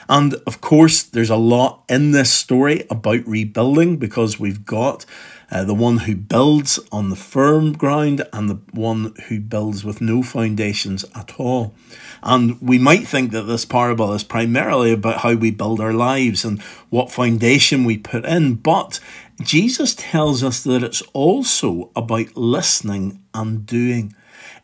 And 0.08 0.36
of 0.46 0.62
course, 0.62 1.02
there's 1.02 1.32
a 1.32 1.36
lot 1.36 1.84
in 1.90 2.12
this 2.12 2.32
story 2.32 2.86
about 2.92 3.26
rebuilding 3.26 3.98
because 3.98 4.40
we've 4.40 4.66
got 4.66 5.08
uh, 5.52 5.64
the 5.64 5.74
one 5.74 6.00
who 6.00 6.16
builds 6.16 6.80
on 6.92 7.10
the 7.10 7.16
firm 7.16 7.74
ground 7.74 8.26
and 8.32 8.50
the 8.50 8.60
one 8.72 9.14
who 9.28 9.40
builds 9.40 9.84
with 9.84 10.02
no 10.02 10.24
foundations 10.24 11.06
at 11.16 11.40
all. 11.40 11.74
And 12.22 12.60
we 12.62 12.80
might 12.80 13.08
think 13.08 13.32
that 13.32 13.44
this 13.44 13.66
parable 13.66 14.14
is 14.14 14.24
primarily 14.24 14.92
about 14.92 15.18
how 15.18 15.34
we 15.34 15.52
build 15.52 15.80
our 15.80 15.94
lives 15.94 16.46
and 16.46 16.62
what 16.90 17.12
foundation 17.12 17.84
we 17.84 17.98
put 17.98 18.26
in, 18.26 18.56
but 18.56 19.00
Jesus 19.42 19.96
tells 19.96 20.44
us 20.44 20.64
that 20.64 20.84
it's 20.84 21.02
also 21.14 21.90
about 21.96 22.38
listening 22.38 23.22
and 23.34 23.66
doing. 23.66 24.16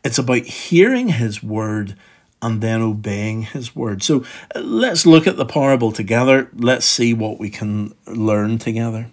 It's 0.04 0.18
about 0.18 0.44
hearing 0.44 1.08
his 1.08 1.42
word 1.42 1.96
and 2.42 2.60
then 2.60 2.80
obeying 2.80 3.42
his 3.42 3.76
word. 3.76 4.02
So 4.02 4.24
uh, 4.54 4.60
let's 4.60 5.04
look 5.06 5.26
at 5.26 5.36
the 5.36 5.44
parable 5.44 5.92
together. 5.92 6.48
Let's 6.54 6.86
see 6.86 7.12
what 7.12 7.38
we 7.38 7.50
can 7.50 7.94
learn 8.06 8.58
together. 8.58 9.08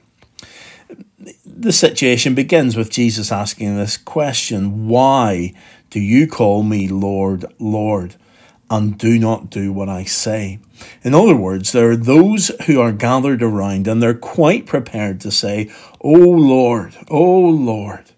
The 1.45 1.73
situation 1.73 2.35
begins 2.35 2.77
with 2.77 2.89
Jesus 2.89 3.31
asking 3.31 3.75
this 3.75 3.97
question 3.97 4.87
Why 4.87 5.53
do 5.89 5.99
you 5.99 6.27
call 6.27 6.63
me 6.63 6.87
Lord, 6.87 7.45
Lord? 7.59 8.15
and 8.69 8.97
do 8.97 9.17
not 9.17 9.49
do 9.49 9.71
what 9.71 9.89
I 9.89 10.03
say. 10.03 10.59
In 11.03 11.15
other 11.15 11.35
words, 11.35 11.71
there 11.71 11.91
are 11.91 11.95
those 11.95 12.51
who 12.65 12.79
are 12.79 12.91
gathered 12.91 13.41
around 13.41 13.87
and 13.87 14.01
they're 14.01 14.13
quite 14.13 14.65
prepared 14.65 15.21
to 15.21 15.31
say, 15.31 15.71
Oh 16.01 16.11
Lord, 16.11 16.95
oh 17.09 17.39
Lord, 17.39 18.11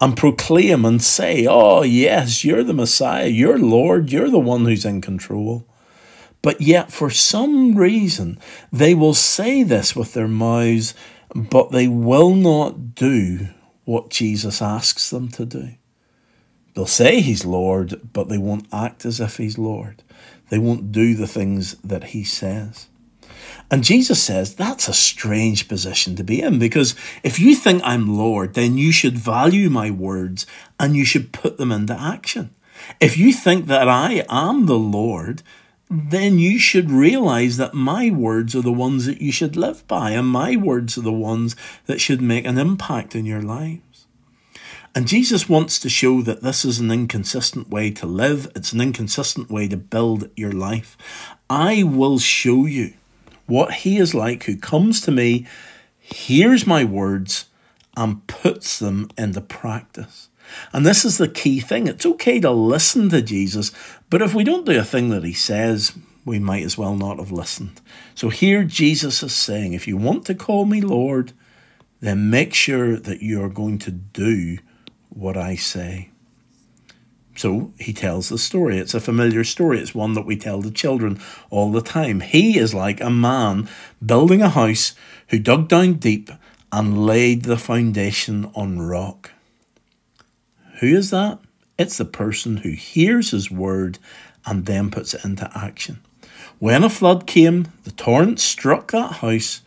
and 0.00 0.16
proclaim 0.16 0.84
and 0.84 1.02
say, 1.02 1.46
Oh, 1.48 1.82
yes, 1.82 2.44
you're 2.44 2.64
the 2.64 2.74
Messiah, 2.74 3.28
you're 3.28 3.58
Lord, 3.58 4.10
you're 4.10 4.30
the 4.30 4.38
one 4.38 4.64
who's 4.64 4.84
in 4.84 5.00
control. 5.00 5.66
But 6.42 6.60
yet, 6.60 6.92
for 6.92 7.10
some 7.10 7.76
reason, 7.76 8.38
they 8.72 8.94
will 8.94 9.14
say 9.14 9.62
this 9.62 9.96
with 9.96 10.12
their 10.12 10.28
mouths, 10.28 10.94
but 11.34 11.70
they 11.70 11.88
will 11.88 12.34
not 12.34 12.94
do 12.94 13.48
what 13.84 14.10
Jesus 14.10 14.60
asks 14.60 15.10
them 15.10 15.28
to 15.30 15.44
do. 15.44 15.70
They'll 16.74 16.86
say 16.86 17.20
he's 17.20 17.46
Lord, 17.46 18.00
but 18.12 18.28
they 18.28 18.38
won't 18.38 18.66
act 18.72 19.04
as 19.04 19.20
if 19.20 19.38
he's 19.38 19.58
Lord. 19.58 20.02
They 20.50 20.58
won't 20.58 20.92
do 20.92 21.14
the 21.14 21.26
things 21.26 21.74
that 21.76 22.04
he 22.04 22.22
says. 22.22 22.88
And 23.70 23.82
Jesus 23.82 24.22
says 24.22 24.54
that's 24.54 24.88
a 24.88 24.92
strange 24.92 25.68
position 25.68 26.14
to 26.16 26.24
be 26.24 26.40
in 26.40 26.58
because 26.58 26.94
if 27.22 27.38
you 27.38 27.54
think 27.56 27.82
I'm 27.84 28.16
Lord, 28.16 28.54
then 28.54 28.78
you 28.78 28.92
should 28.92 29.18
value 29.18 29.68
my 29.68 29.90
words 29.90 30.46
and 30.78 30.94
you 30.94 31.04
should 31.04 31.32
put 31.32 31.56
them 31.56 31.72
into 31.72 31.98
action. 31.98 32.54
If 33.00 33.16
you 33.16 33.32
think 33.32 33.66
that 33.66 33.88
I 33.88 34.24
am 34.28 34.66
the 34.66 34.78
Lord, 34.78 35.42
then 35.88 36.38
you 36.38 36.58
should 36.58 36.90
realize 36.90 37.56
that 37.56 37.74
my 37.74 38.10
words 38.10 38.56
are 38.56 38.62
the 38.62 38.72
ones 38.72 39.06
that 39.06 39.20
you 39.20 39.30
should 39.30 39.56
live 39.56 39.86
by, 39.86 40.10
and 40.10 40.26
my 40.26 40.56
words 40.56 40.98
are 40.98 41.02
the 41.02 41.12
ones 41.12 41.54
that 41.86 42.00
should 42.00 42.20
make 42.20 42.44
an 42.44 42.58
impact 42.58 43.14
in 43.14 43.24
your 43.24 43.42
lives. 43.42 44.06
And 44.94 45.06
Jesus 45.06 45.48
wants 45.48 45.78
to 45.80 45.90
show 45.90 46.22
that 46.22 46.42
this 46.42 46.64
is 46.64 46.80
an 46.80 46.90
inconsistent 46.90 47.68
way 47.68 47.90
to 47.92 48.06
live, 48.06 48.50
it's 48.56 48.72
an 48.72 48.80
inconsistent 48.80 49.50
way 49.50 49.68
to 49.68 49.76
build 49.76 50.30
your 50.36 50.52
life. 50.52 50.96
I 51.50 51.82
will 51.82 52.18
show 52.18 52.66
you 52.66 52.94
what 53.46 53.74
He 53.74 53.98
is 53.98 54.14
like 54.14 54.44
who 54.44 54.56
comes 54.56 55.00
to 55.02 55.12
me, 55.12 55.46
hears 55.98 56.66
my 56.66 56.82
words, 56.82 57.46
and 57.96 58.26
puts 58.26 58.78
them 58.78 59.10
into 59.16 59.40
practice. 59.40 60.28
And 60.72 60.84
this 60.86 61.04
is 61.04 61.18
the 61.18 61.28
key 61.28 61.60
thing. 61.60 61.86
It's 61.86 62.06
okay 62.06 62.40
to 62.40 62.50
listen 62.50 63.08
to 63.10 63.22
Jesus, 63.22 63.72
but 64.10 64.22
if 64.22 64.34
we 64.34 64.44
don't 64.44 64.66
do 64.66 64.78
a 64.78 64.84
thing 64.84 65.10
that 65.10 65.24
He 65.24 65.32
says, 65.32 65.96
we 66.24 66.38
might 66.38 66.64
as 66.64 66.76
well 66.76 66.96
not 66.96 67.18
have 67.18 67.32
listened. 67.32 67.80
So 68.14 68.28
here 68.28 68.64
Jesus 68.64 69.22
is 69.22 69.34
saying, 69.34 69.72
if 69.72 69.86
you 69.86 69.96
want 69.96 70.26
to 70.26 70.34
call 70.34 70.64
me 70.64 70.80
Lord, 70.80 71.32
then 72.00 72.30
make 72.30 72.52
sure 72.52 72.96
that 72.96 73.22
you 73.22 73.42
are 73.42 73.48
going 73.48 73.78
to 73.78 73.90
do 73.90 74.58
what 75.08 75.36
I 75.36 75.54
say. 75.54 76.10
So 77.36 77.72
he 77.78 77.92
tells 77.92 78.28
the 78.28 78.38
story. 78.38 78.78
It's 78.78 78.94
a 78.94 79.00
familiar 79.00 79.44
story. 79.44 79.78
It's 79.78 79.94
one 79.94 80.14
that 80.14 80.26
we 80.26 80.36
tell 80.36 80.62
the 80.62 80.70
children 80.70 81.20
all 81.50 81.70
the 81.70 81.82
time. 81.82 82.20
He 82.20 82.58
is 82.58 82.74
like 82.74 83.00
a 83.00 83.10
man 83.10 83.68
building 84.04 84.42
a 84.42 84.48
house 84.48 84.94
who 85.28 85.38
dug 85.38 85.68
down 85.68 85.94
deep 85.94 86.30
and 86.72 87.06
laid 87.06 87.42
the 87.42 87.58
foundation 87.58 88.50
on 88.54 88.80
rock. 88.80 89.32
Who 90.80 90.88
is 90.88 91.10
that? 91.10 91.38
It's 91.78 91.98
the 91.98 92.04
person 92.04 92.58
who 92.58 92.70
hears 92.70 93.30
his 93.30 93.50
word 93.50 93.98
and 94.44 94.66
then 94.66 94.90
puts 94.90 95.14
it 95.14 95.24
into 95.24 95.50
action. 95.54 96.00
When 96.58 96.84
a 96.84 96.90
flood 96.90 97.26
came, 97.26 97.72
the 97.84 97.90
torrent 97.90 98.40
struck 98.40 98.92
that 98.92 99.14
house 99.14 99.60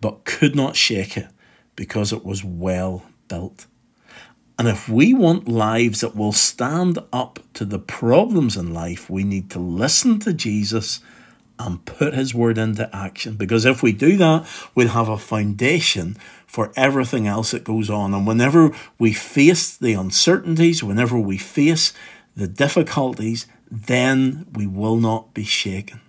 but 0.00 0.24
could 0.24 0.54
not 0.54 0.76
shake 0.76 1.16
it 1.16 1.28
because 1.76 2.12
it 2.12 2.24
was 2.24 2.44
well 2.44 3.04
built. 3.28 3.66
And 4.58 4.68
if 4.68 4.88
we 4.88 5.14
want 5.14 5.48
lives 5.48 6.00
that 6.00 6.14
will 6.14 6.32
stand 6.32 6.98
up 7.12 7.40
to 7.54 7.64
the 7.64 7.78
problems 7.78 8.56
in 8.56 8.72
life, 8.72 9.10
we 9.10 9.24
need 9.24 9.50
to 9.50 9.58
listen 9.58 10.18
to 10.20 10.32
Jesus 10.32 11.00
and 11.58 11.84
put 11.84 12.14
his 12.14 12.34
word 12.34 12.58
into 12.58 12.94
action. 12.94 13.36
Because 13.36 13.64
if 13.64 13.82
we 13.82 13.92
do 13.92 14.16
that, 14.16 14.46
we'll 14.74 14.88
have 14.88 15.08
a 15.08 15.18
foundation 15.18 16.16
for 16.46 16.72
everything 16.76 17.26
else 17.26 17.52
that 17.52 17.64
goes 17.64 17.90
on. 17.90 18.14
And 18.14 18.26
whenever 18.26 18.70
we 18.98 19.12
face 19.12 19.76
the 19.76 19.92
uncertainties, 19.92 20.82
whenever 20.82 21.18
we 21.18 21.38
face 21.38 21.92
the 22.36 22.48
difficulties, 22.48 23.46
then 23.70 24.46
we 24.52 24.66
will 24.66 24.96
not 24.96 25.34
be 25.34 25.44
shaken. 25.44 26.00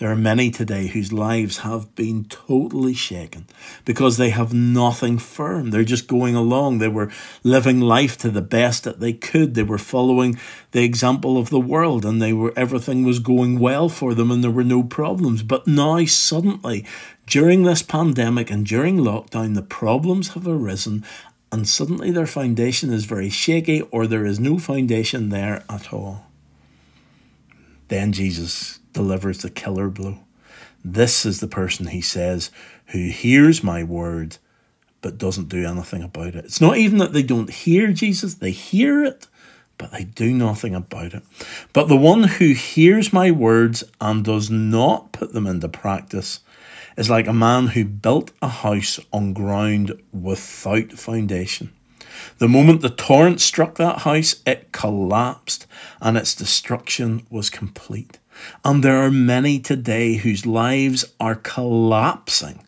There 0.00 0.10
are 0.10 0.16
many 0.16 0.50
today 0.50 0.86
whose 0.86 1.12
lives 1.12 1.58
have 1.58 1.94
been 1.94 2.24
totally 2.24 2.94
shaken 2.94 3.46
because 3.84 4.16
they 4.16 4.30
have 4.30 4.54
nothing 4.54 5.18
firm. 5.18 5.68
They're 5.68 5.84
just 5.84 6.08
going 6.08 6.34
along. 6.34 6.78
They 6.78 6.88
were 6.88 7.10
living 7.44 7.82
life 7.82 8.16
to 8.18 8.30
the 8.30 8.40
best 8.40 8.84
that 8.84 9.00
they 9.00 9.12
could. 9.12 9.52
They 9.52 9.62
were 9.62 9.76
following 9.76 10.40
the 10.70 10.84
example 10.84 11.36
of 11.36 11.50
the 11.50 11.60
world 11.60 12.06
and 12.06 12.20
they 12.20 12.32
were 12.32 12.54
everything 12.56 13.04
was 13.04 13.18
going 13.18 13.58
well 13.58 13.90
for 13.90 14.14
them 14.14 14.30
and 14.30 14.42
there 14.42 14.50
were 14.50 14.64
no 14.64 14.82
problems. 14.82 15.42
But 15.42 15.66
now 15.66 16.02
suddenly 16.06 16.86
during 17.26 17.64
this 17.64 17.82
pandemic 17.82 18.50
and 18.50 18.64
during 18.64 18.96
lockdown 18.96 19.54
the 19.54 19.60
problems 19.60 20.28
have 20.28 20.48
arisen 20.48 21.04
and 21.52 21.68
suddenly 21.68 22.10
their 22.10 22.26
foundation 22.26 22.90
is 22.90 23.04
very 23.04 23.28
shaky 23.28 23.82
or 23.90 24.06
there 24.06 24.24
is 24.24 24.40
no 24.40 24.58
foundation 24.58 25.28
there 25.28 25.62
at 25.68 25.92
all. 25.92 26.24
Then 27.88 28.12
Jesus 28.12 28.79
delivers 28.92 29.38
the 29.38 29.50
killer 29.50 29.88
blow. 29.88 30.18
This 30.84 31.26
is 31.26 31.40
the 31.40 31.48
person, 31.48 31.88
he 31.88 32.00
says, 32.00 32.50
who 32.86 33.08
hears 33.08 33.62
my 33.62 33.84
word 33.84 34.38
but 35.02 35.18
doesn't 35.18 35.48
do 35.48 35.66
anything 35.66 36.02
about 36.02 36.34
it. 36.34 36.44
It's 36.44 36.60
not 36.60 36.76
even 36.76 36.98
that 36.98 37.12
they 37.12 37.22
don't 37.22 37.50
hear 37.50 37.92
Jesus, 37.92 38.34
they 38.34 38.50
hear 38.50 39.02
it, 39.02 39.26
but 39.78 39.92
they 39.92 40.04
do 40.04 40.32
nothing 40.34 40.74
about 40.74 41.14
it. 41.14 41.22
But 41.72 41.88
the 41.88 41.96
one 41.96 42.24
who 42.24 42.52
hears 42.52 43.12
my 43.12 43.30
words 43.30 43.82
and 44.00 44.24
does 44.24 44.50
not 44.50 45.12
put 45.12 45.32
them 45.32 45.46
into 45.46 45.68
practice 45.68 46.40
is 46.96 47.08
like 47.08 47.26
a 47.26 47.32
man 47.32 47.68
who 47.68 47.84
built 47.84 48.32
a 48.42 48.48
house 48.48 49.00
on 49.12 49.32
ground 49.32 49.98
without 50.12 50.92
foundation. 50.92 51.72
The 52.38 52.48
moment 52.48 52.82
the 52.82 52.90
torrent 52.90 53.40
struck 53.40 53.76
that 53.76 54.00
house, 54.00 54.42
it 54.46 54.72
collapsed 54.72 55.66
and 56.02 56.18
its 56.18 56.34
destruction 56.34 57.26
was 57.30 57.48
complete. 57.48 58.18
And 58.64 58.82
there 58.82 58.96
are 58.96 59.10
many 59.10 59.58
today 59.58 60.16
whose 60.16 60.46
lives 60.46 61.04
are 61.18 61.34
collapsing 61.34 62.64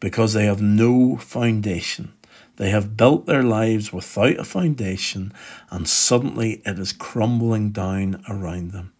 because 0.00 0.32
they 0.32 0.44
have 0.44 0.60
no 0.62 1.16
foundation. 1.16 2.12
They 2.56 2.70
have 2.70 2.96
built 2.96 3.26
their 3.26 3.42
lives 3.42 3.92
without 3.92 4.38
a 4.38 4.44
foundation, 4.44 5.32
and 5.70 5.86
suddenly 5.86 6.62
it 6.64 6.78
is 6.78 6.92
crumbling 6.92 7.70
down 7.70 8.22
around 8.28 8.72
them. 8.72 8.92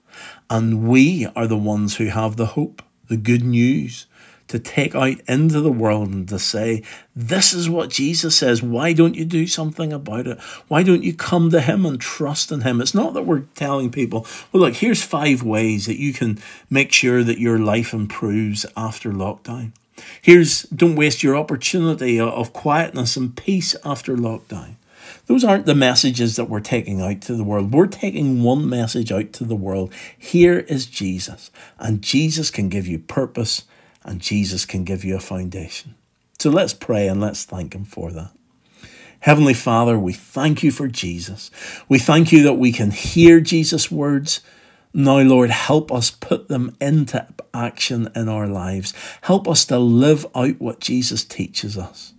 And 0.51 0.87
we 0.89 1.27
are 1.35 1.47
the 1.47 1.57
ones 1.57 1.97
who 1.97 2.07
have 2.07 2.37
the 2.37 2.47
hope, 2.47 2.83
the 3.09 3.17
good 3.17 3.45
news, 3.45 4.07
to 4.49 4.59
take 4.59 4.95
out 4.95 5.21
into 5.29 5.61
the 5.61 5.73
world 5.73 6.09
and 6.09 6.29
to 6.29 6.39
say, 6.39 6.83
This 7.15 7.53
is 7.53 7.69
what 7.69 7.91
Jesus 7.91 8.37
says. 8.37 8.63
Why 8.63 8.93
don't 8.93 9.15
you 9.15 9.25
do 9.25 9.47
something 9.47 9.93
about 9.93 10.27
it? 10.27 10.41
Why 10.69 10.83
don't 10.83 11.03
you 11.03 11.15
come 11.15 11.51
to 11.51 11.61
Him 11.61 11.85
and 11.85 12.01
trust 12.01 12.53
in 12.53 12.61
Him? 12.63 12.81
It's 12.81 12.95
not 12.95 13.15
that 13.15 13.27
we're 13.27 13.45
telling 13.55 13.91
people, 13.91 14.27
Well, 14.53 14.63
look, 14.63 14.75
here's 14.75 15.03
five 15.03 15.43
ways 15.43 15.87
that 15.87 16.01
you 16.01 16.13
can 16.13 16.39
make 16.71 16.93
sure 16.93 17.23
that 17.25 17.41
your 17.41 17.59
life 17.59 17.93
improves 17.93 18.67
after 18.77 19.13
lockdown. 19.13 19.73
Here's 20.23 20.63
don't 20.65 20.97
waste 20.97 21.23
your 21.23 21.37
opportunity 21.37 22.21
of 22.21 22.53
quietness 22.53 23.17
and 23.17 23.37
peace 23.37 23.75
after 23.85 24.17
lockdown. 24.17 24.77
Those 25.27 25.45
aren't 25.45 25.67
the 25.67 25.75
messages 25.75 26.37
that 26.37 26.49
we're 26.49 26.61
taking 26.61 27.01
out 27.01 27.21
to 27.23 27.35
the 27.35 27.45
world. 27.45 27.73
We're 27.73 27.87
taking 27.87 28.43
one 28.43 28.69
message 28.69 29.11
out 29.11 29.33
to 29.35 29.45
the 29.45 29.57
world. 29.57 29.93
Here 30.17 30.61
is 30.61 30.87
Jesus, 30.87 31.51
and 31.79 32.03
Jesus 32.03 32.51
can 32.51 32.69
give 32.69 32.87
you 32.87 32.99
purpose, 32.99 33.65
and 34.07 34.21
Jesus 34.21 34.65
can 34.65 34.85
give 34.85 35.05
you 35.05 35.17
a 35.17 35.21
foundation. 35.21 35.95
So 36.39 36.51
let's 36.51 36.75
pray 36.75 37.09
and 37.09 37.21
let's 37.21 37.45
thank 37.45 37.75
Him 37.75 37.85
for 37.85 38.11
that. 38.13 38.31
Heavenly 39.21 39.55
Father, 39.55 39.99
we 39.99 40.13
thank 40.13 40.63
you 40.63 40.71
for 40.71 40.89
Jesus. 40.89 41.51
We 41.89 41.99
thank 41.99 42.33
you 42.33 42.43
that 42.45 42.55
we 42.55 42.73
can 42.73 42.91
hear 42.91 43.41
Jesus' 43.41 43.91
words 43.91 44.41
now, 44.99 45.19
Lord, 45.19 45.51
help 45.51 45.93
us 45.93 46.11
put 46.11 46.49
them 46.49 46.75
into 46.81 47.27
action 47.53 48.09
in 48.17 48.31
our 48.31 48.47
lives. 48.47 48.95
Help 49.21 49.47
us 49.47 49.67
to 49.67 49.79
live 49.79 50.25
out 50.35 50.59
what 50.59 50.81
Jesus 50.81 51.23
teaches 51.23 51.77
us. 51.77 52.15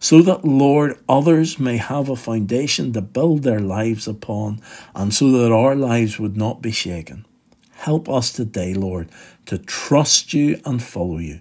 So 0.00 0.22
that, 0.22 0.42
Lord, 0.42 0.98
others 1.06 1.58
may 1.58 1.76
have 1.76 2.08
a 2.08 2.16
foundation 2.16 2.94
to 2.94 3.02
build 3.02 3.42
their 3.42 3.60
lives 3.60 4.08
upon, 4.08 4.62
and 4.94 5.12
so 5.12 5.30
that 5.30 5.52
our 5.52 5.76
lives 5.76 6.18
would 6.18 6.34
not 6.34 6.62
be 6.62 6.72
shaken. 6.72 7.26
Help 7.72 8.08
us 8.08 8.32
today, 8.32 8.72
Lord, 8.72 9.10
to 9.46 9.58
trust 9.58 10.32
you 10.32 10.60
and 10.64 10.82
follow 10.82 11.18
you. 11.18 11.40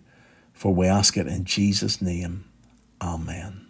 For 0.54 0.74
we 0.74 0.88
ask 0.88 1.18
it 1.18 1.28
in 1.28 1.46
Jesus' 1.46 2.02
name. 2.02 2.46
Amen. 3.02 3.68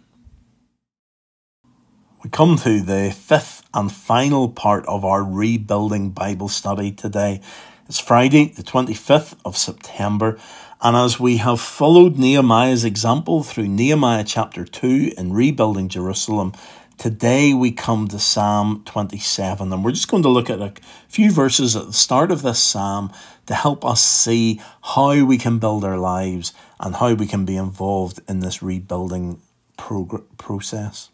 We 2.22 2.30
come 2.30 2.56
to 2.58 2.80
the 2.80 3.10
fifth 3.10 3.66
and 3.74 3.90
final 3.90 4.48
part 4.48 4.86
of 4.86 5.04
our 5.04 5.24
rebuilding 5.24 6.10
Bible 6.10 6.48
study 6.48 6.92
today. 6.92 7.40
It's 7.88 7.98
Friday, 7.98 8.52
the 8.52 8.62
25th 8.62 9.36
of 9.44 9.56
September, 9.56 10.38
and 10.80 10.96
as 10.96 11.18
we 11.18 11.38
have 11.38 11.60
followed 11.60 12.18
Nehemiah's 12.18 12.84
example 12.84 13.42
through 13.42 13.68
Nehemiah 13.68 14.24
chapter 14.24 14.64
2 14.64 15.14
in 15.18 15.32
rebuilding 15.32 15.88
Jerusalem, 15.88 16.52
today 16.98 17.54
we 17.54 17.72
come 17.72 18.08
to 18.08 18.18
Psalm 18.18 18.82
27, 18.84 19.72
and 19.72 19.84
we're 19.84 19.92
just 19.92 20.08
going 20.08 20.22
to 20.22 20.28
look 20.28 20.50
at 20.50 20.60
a 20.60 20.72
few 21.08 21.30
verses 21.30 21.74
at 21.76 21.86
the 21.86 21.92
start 21.92 22.30
of 22.30 22.42
this 22.42 22.62
psalm 22.62 23.12
to 23.46 23.54
help 23.54 23.84
us 23.84 24.02
see 24.02 24.60
how 24.82 25.24
we 25.24 25.38
can 25.38 25.58
build 25.58 25.84
our 25.84 25.98
lives 25.98 26.52
and 26.80 26.96
how 26.96 27.14
we 27.14 27.26
can 27.26 27.44
be 27.44 27.56
involved 27.56 28.20
in 28.28 28.40
this 28.40 28.62
rebuilding 28.62 29.40
prog- 29.76 30.26
process. 30.38 31.10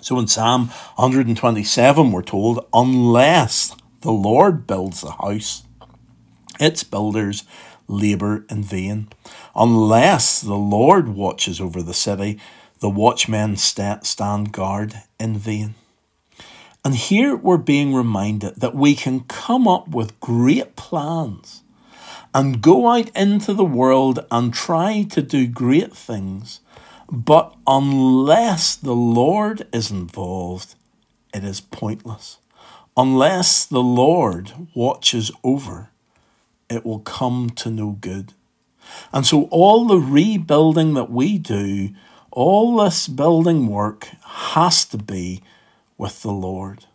So 0.00 0.18
in 0.18 0.28
Psalm 0.28 0.68
127, 0.96 2.10
we're 2.12 2.22
told, 2.22 2.66
unless 2.72 3.76
the 4.00 4.12
Lord 4.12 4.66
builds 4.66 5.02
the 5.02 5.12
house, 5.12 5.64
its 6.58 6.84
builders 6.84 7.44
labour 7.86 8.46
in 8.48 8.62
vain. 8.62 9.08
Unless 9.54 10.40
the 10.40 10.54
Lord 10.54 11.08
watches 11.08 11.60
over 11.60 11.82
the 11.82 11.94
city, 11.94 12.38
the 12.80 12.90
watchmen 12.90 13.56
stand 13.56 14.52
guard 14.52 14.94
in 15.18 15.36
vain. 15.36 15.74
And 16.84 16.94
here 16.94 17.36
we're 17.36 17.58
being 17.58 17.94
reminded 17.94 18.56
that 18.56 18.74
we 18.74 18.94
can 18.94 19.20
come 19.20 19.68
up 19.68 19.88
with 19.88 20.18
great 20.20 20.76
plans 20.76 21.62
and 22.34 22.62
go 22.62 22.88
out 22.88 23.14
into 23.14 23.52
the 23.52 23.64
world 23.64 24.24
and 24.30 24.54
try 24.54 25.02
to 25.02 25.20
do 25.20 25.46
great 25.46 25.94
things 25.94 26.60
but 27.10 27.56
unless 27.66 28.76
the 28.76 28.94
Lord 28.94 29.66
is 29.72 29.90
involved, 29.90 30.76
it 31.34 31.42
is 31.42 31.60
pointless. 31.60 32.38
Unless 32.96 33.66
the 33.66 33.82
Lord 33.82 34.52
watches 34.74 35.32
over, 35.42 35.90
it 36.68 36.86
will 36.86 37.00
come 37.00 37.50
to 37.50 37.70
no 37.70 37.92
good. 38.00 38.34
And 39.12 39.26
so, 39.26 39.44
all 39.50 39.86
the 39.86 39.98
rebuilding 39.98 40.94
that 40.94 41.10
we 41.10 41.38
do, 41.38 41.90
all 42.30 42.76
this 42.76 43.08
building 43.08 43.66
work 43.66 44.08
has 44.24 44.84
to 44.86 44.98
be 44.98 45.42
with 45.98 46.22
the 46.22 46.32
Lord. 46.32 46.86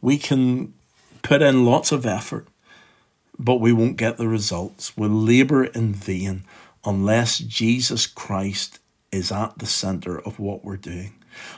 We 0.00 0.18
can 0.18 0.74
put 1.22 1.42
in 1.42 1.64
lots 1.64 1.92
of 1.92 2.06
effort, 2.06 2.48
but 3.38 3.60
we 3.60 3.72
won't 3.72 3.96
get 3.96 4.16
the 4.16 4.28
results. 4.28 4.96
We'll 4.96 5.10
labour 5.10 5.64
in 5.64 5.92
vain 5.94 6.44
unless 6.84 7.38
Jesus 7.38 8.06
Christ 8.06 8.78
is 9.10 9.30
at 9.30 9.58
the 9.58 9.66
center 9.66 10.18
of 10.18 10.38
what 10.38 10.64
we're 10.64 10.76
doing. 10.76 11.14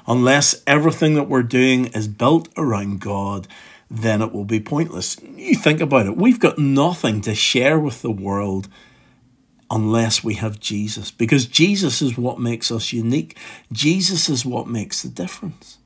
Unless 0.07 0.63
everything 0.67 1.15
that 1.15 1.29
we're 1.29 1.43
doing 1.43 1.87
is 1.87 2.09
built 2.09 2.49
around 2.57 3.01
God, 3.01 3.49
then 3.91 4.23
it 4.23 4.33
will 4.33 4.45
be 4.45 4.61
pointless. 4.61 5.17
You 5.37 5.55
think 5.55 5.81
about 5.81 6.07
it, 6.07 6.17
we've 6.17 6.41
got 6.41 6.59
nothing 6.59 7.21
to 7.23 7.35
share 7.35 7.79
with 7.79 8.03
the 8.03 8.11
world 8.11 8.69
unless 9.71 10.23
we 10.23 10.35
have 10.35 10.61
Jesus, 10.61 11.11
because 11.11 11.47
Jesus 11.47 12.03
is 12.03 12.17
what 12.17 12.39
makes 12.39 12.71
us 12.71 12.93
unique. 12.93 13.37
Jesus 13.73 14.29
is 14.29 14.45
what 14.45 14.69
makes 14.69 15.03
the 15.03 15.09
difference. 15.09 15.79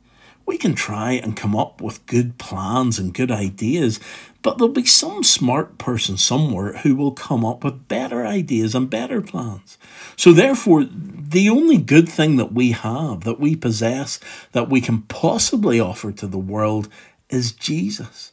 We 0.47 0.57
can 0.57 0.75
try 0.75 1.13
and 1.13 1.37
come 1.37 1.55
up 1.55 1.83
with 1.83 2.07
good 2.07 2.39
plans 2.39 2.99
and 2.99 3.13
good 3.13 3.31
ideas, 3.31 4.01
but 4.41 4.57
there'll 4.57 4.73
be 4.73 4.87
some 4.87 5.23
smart 5.23 5.77
person 5.77 6.17
somewhere 6.17 6.79
who 6.79 6.97
will 6.97 7.13
come 7.13 7.45
up 7.45 7.63
with 7.63 7.87
better 7.87 8.27
ideas 8.27 8.75
and 8.75 8.89
better 8.89 9.21
plans. 9.21 9.77
So, 10.17 10.33
therefore, 10.33 10.85
the 10.85 11.51
only 11.51 11.77
good 11.77 12.09
thing 12.09 12.37
that 12.37 12.53
we 12.53 12.71
have, 12.71 13.25
that 13.25 13.39
we 13.39 13.57
possess, 13.57 14.19
that 14.53 14.71
we 14.71 14.81
can 14.81 15.03
possibly 15.03 15.79
offer 15.79 16.13
to 16.13 16.27
the 16.27 16.39
world 16.39 16.89
is 17.29 17.53
Jesus. 17.53 18.33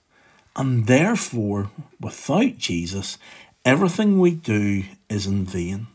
And 0.56 0.88
therefore, 0.88 1.70
without 2.00 2.58
Jesus, 2.58 3.18
everything 3.66 4.20
we 4.20 4.32
do 4.32 4.86
is 5.10 5.28
in 5.28 5.46
vain. 5.46 5.88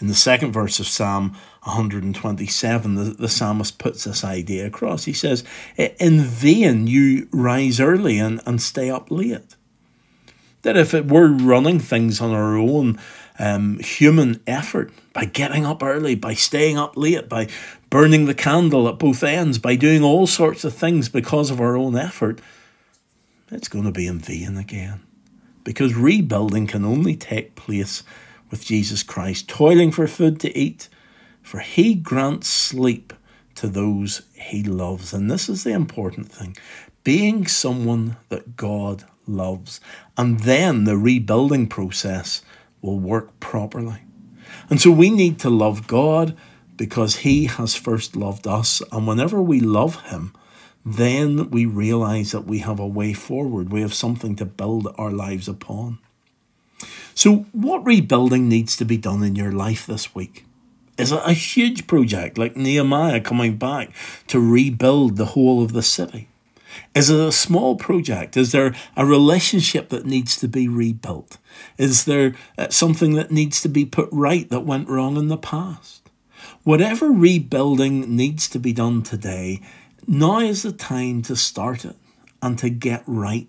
In 0.00 0.08
the 0.08 0.14
second 0.14 0.52
verse 0.52 0.80
of 0.80 0.88
Psalm 0.88 1.36
127, 1.62 2.94
the, 2.96 3.04
the 3.04 3.28
psalmist 3.28 3.78
puts 3.78 4.02
this 4.02 4.24
idea 4.24 4.66
across. 4.66 5.04
He 5.04 5.12
says, 5.12 5.44
In 5.76 6.20
vain 6.20 6.88
you 6.88 7.28
rise 7.30 7.78
early 7.78 8.18
and, 8.18 8.40
and 8.44 8.60
stay 8.60 8.90
up 8.90 9.12
late. 9.12 9.54
That 10.62 10.76
if 10.76 10.92
it 10.92 11.06
were 11.06 11.28
running 11.28 11.78
things 11.78 12.20
on 12.20 12.32
our 12.32 12.56
own 12.56 12.98
um, 13.38 13.78
human 13.78 14.40
effort, 14.46 14.92
by 15.12 15.24
getting 15.26 15.64
up 15.64 15.82
early, 15.82 16.16
by 16.16 16.34
staying 16.34 16.78
up 16.78 16.96
late, 16.96 17.28
by 17.28 17.48
burning 17.90 18.24
the 18.24 18.34
candle 18.34 18.88
at 18.88 18.98
both 18.98 19.22
ends, 19.22 19.58
by 19.58 19.76
doing 19.76 20.02
all 20.02 20.26
sorts 20.26 20.64
of 20.64 20.74
things 20.74 21.08
because 21.08 21.50
of 21.50 21.60
our 21.60 21.76
own 21.76 21.96
effort, 21.96 22.40
it's 23.52 23.68
going 23.68 23.84
to 23.84 23.92
be 23.92 24.06
in 24.06 24.18
vain 24.18 24.56
again. 24.56 25.00
Because 25.64 25.94
rebuilding 25.94 26.66
can 26.66 26.84
only 26.84 27.16
take 27.16 27.54
place 27.54 28.02
with 28.50 28.64
Jesus 28.64 29.02
Christ, 29.02 29.48
toiling 29.48 29.92
for 29.92 30.06
food 30.06 30.40
to 30.40 30.56
eat, 30.56 30.88
for 31.40 31.60
he 31.60 31.94
grants 31.94 32.48
sleep 32.48 33.12
to 33.54 33.68
those 33.68 34.22
he 34.34 34.62
loves. 34.62 35.12
And 35.12 35.30
this 35.30 35.48
is 35.48 35.64
the 35.64 35.72
important 35.72 36.30
thing 36.30 36.56
being 37.04 37.46
someone 37.46 38.16
that 38.28 38.56
God 38.56 39.04
loves. 39.26 39.80
And 40.16 40.40
then 40.40 40.84
the 40.84 40.96
rebuilding 40.96 41.66
process 41.66 42.42
will 42.80 42.98
work 42.98 43.38
properly. 43.40 44.02
And 44.68 44.80
so 44.80 44.90
we 44.90 45.10
need 45.10 45.38
to 45.40 45.50
love 45.50 45.86
God 45.86 46.36
because 46.76 47.16
He 47.16 47.46
has 47.46 47.74
first 47.74 48.16
loved 48.16 48.46
us. 48.46 48.82
And 48.92 49.06
whenever 49.06 49.42
we 49.42 49.60
love 49.60 50.02
Him, 50.02 50.32
then 50.84 51.50
we 51.50 51.64
realize 51.64 52.32
that 52.32 52.46
we 52.46 52.58
have 52.58 52.80
a 52.80 52.86
way 52.86 53.12
forward. 53.12 53.70
We 53.70 53.82
have 53.82 53.94
something 53.94 54.36
to 54.36 54.44
build 54.44 54.92
our 54.98 55.12
lives 55.12 55.48
upon. 55.48 55.98
So, 57.14 57.46
what 57.52 57.86
rebuilding 57.86 58.48
needs 58.48 58.76
to 58.78 58.84
be 58.84 58.96
done 58.96 59.22
in 59.22 59.36
your 59.36 59.52
life 59.52 59.86
this 59.86 60.14
week? 60.14 60.44
Is 60.98 61.12
it 61.12 61.22
a 61.24 61.32
huge 61.32 61.86
project 61.86 62.36
like 62.36 62.56
Nehemiah 62.56 63.20
coming 63.20 63.56
back 63.56 63.94
to 64.28 64.40
rebuild 64.40 65.16
the 65.16 65.26
whole 65.26 65.62
of 65.62 65.72
the 65.72 65.82
city? 65.82 66.28
Is 66.94 67.10
it 67.10 67.20
a 67.20 67.32
small 67.32 67.76
project? 67.76 68.36
Is 68.36 68.52
there 68.52 68.74
a 68.96 69.06
relationship 69.06 69.88
that 69.90 70.06
needs 70.06 70.36
to 70.36 70.48
be 70.48 70.68
rebuilt? 70.68 71.38
Is 71.78 72.04
there 72.04 72.34
uh, 72.58 72.68
something 72.70 73.14
that 73.14 73.30
needs 73.30 73.60
to 73.62 73.68
be 73.68 73.84
put 73.84 74.08
right 74.10 74.48
that 74.50 74.60
went 74.60 74.88
wrong 74.88 75.16
in 75.16 75.28
the 75.28 75.36
past? 75.36 76.10
Whatever 76.64 77.10
rebuilding 77.10 78.14
needs 78.14 78.48
to 78.48 78.58
be 78.58 78.72
done 78.72 79.02
today, 79.02 79.60
now 80.06 80.40
is 80.40 80.62
the 80.62 80.72
time 80.72 81.22
to 81.22 81.36
start 81.36 81.84
it 81.84 81.96
and 82.40 82.58
to 82.58 82.68
get 82.68 83.02
right, 83.06 83.48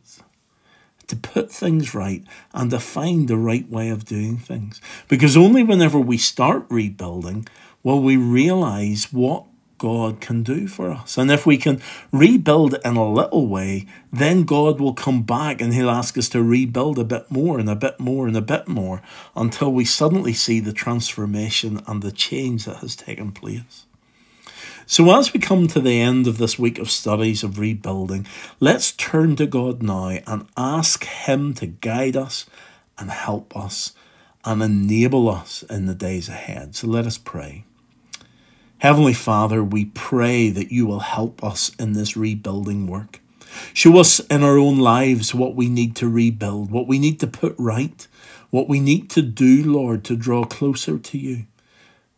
to 1.07 1.15
put 1.15 1.51
things 1.51 1.93
right 1.95 2.23
and 2.53 2.69
to 2.71 2.79
find 2.79 3.27
the 3.27 3.37
right 3.37 3.67
way 3.69 3.89
of 3.89 4.05
doing 4.05 4.37
things. 4.37 4.79
Because 5.07 5.35
only 5.35 5.63
whenever 5.63 5.99
we 5.99 6.17
start 6.17 6.65
rebuilding 6.69 7.47
will 7.81 8.01
we 8.01 8.17
realize 8.17 9.11
what 9.11 9.45
God 9.83 10.21
can 10.21 10.43
do 10.43 10.65
for 10.67 10.91
us. 10.91 11.17
And 11.17 11.29
if 11.29 11.45
we 11.45 11.57
can 11.57 11.81
rebuild 12.13 12.75
in 12.85 12.95
a 12.95 13.11
little 13.11 13.47
way, 13.47 13.85
then 14.13 14.43
God 14.43 14.79
will 14.79 14.93
come 14.93 15.23
back 15.23 15.59
and 15.59 15.73
He'll 15.73 15.89
ask 15.89 16.17
us 16.17 16.29
to 16.29 16.41
rebuild 16.41 16.97
a 16.97 17.03
bit 17.03 17.29
more 17.29 17.59
and 17.59 17.69
a 17.69 17.75
bit 17.75 17.99
more 17.99 18.25
and 18.25 18.37
a 18.37 18.41
bit 18.41 18.69
more 18.69 19.01
until 19.35 19.73
we 19.73 19.83
suddenly 19.83 20.31
see 20.31 20.61
the 20.61 20.71
transformation 20.71 21.81
and 21.85 22.01
the 22.01 22.13
change 22.13 22.63
that 22.63 22.77
has 22.77 22.95
taken 22.95 23.33
place. 23.33 23.85
So, 24.93 25.09
as 25.17 25.33
we 25.33 25.39
come 25.39 25.65
to 25.69 25.79
the 25.79 25.99
end 25.99 26.27
of 26.27 26.37
this 26.37 26.59
week 26.59 26.77
of 26.77 26.91
studies 26.91 27.43
of 27.43 27.57
rebuilding, 27.57 28.27
let's 28.59 28.91
turn 28.91 29.35
to 29.37 29.47
God 29.47 29.81
now 29.81 30.09
and 30.27 30.45
ask 30.55 31.03
Him 31.03 31.55
to 31.55 31.65
guide 31.65 32.15
us 32.15 32.45
and 32.99 33.09
help 33.09 33.57
us 33.57 33.93
and 34.45 34.61
enable 34.61 35.31
us 35.31 35.63
in 35.63 35.87
the 35.87 35.95
days 35.95 36.29
ahead. 36.29 36.75
So, 36.75 36.85
let 36.85 37.07
us 37.07 37.17
pray. 37.17 37.65
Heavenly 38.77 39.15
Father, 39.15 39.63
we 39.63 39.85
pray 39.85 40.51
that 40.51 40.71
you 40.71 40.85
will 40.85 40.99
help 40.99 41.43
us 41.43 41.71
in 41.79 41.93
this 41.93 42.15
rebuilding 42.15 42.85
work. 42.85 43.19
Show 43.73 43.97
us 43.97 44.19
in 44.19 44.43
our 44.43 44.59
own 44.59 44.77
lives 44.77 45.33
what 45.33 45.55
we 45.55 45.69
need 45.69 45.95
to 45.95 46.07
rebuild, 46.07 46.69
what 46.69 46.85
we 46.85 46.99
need 46.99 47.19
to 47.21 47.25
put 47.25 47.55
right, 47.57 48.07
what 48.51 48.69
we 48.69 48.79
need 48.79 49.09
to 49.09 49.23
do, 49.23 49.63
Lord, 49.63 50.03
to 50.03 50.15
draw 50.15 50.43
closer 50.43 50.99
to 50.99 51.17
you. 51.17 51.47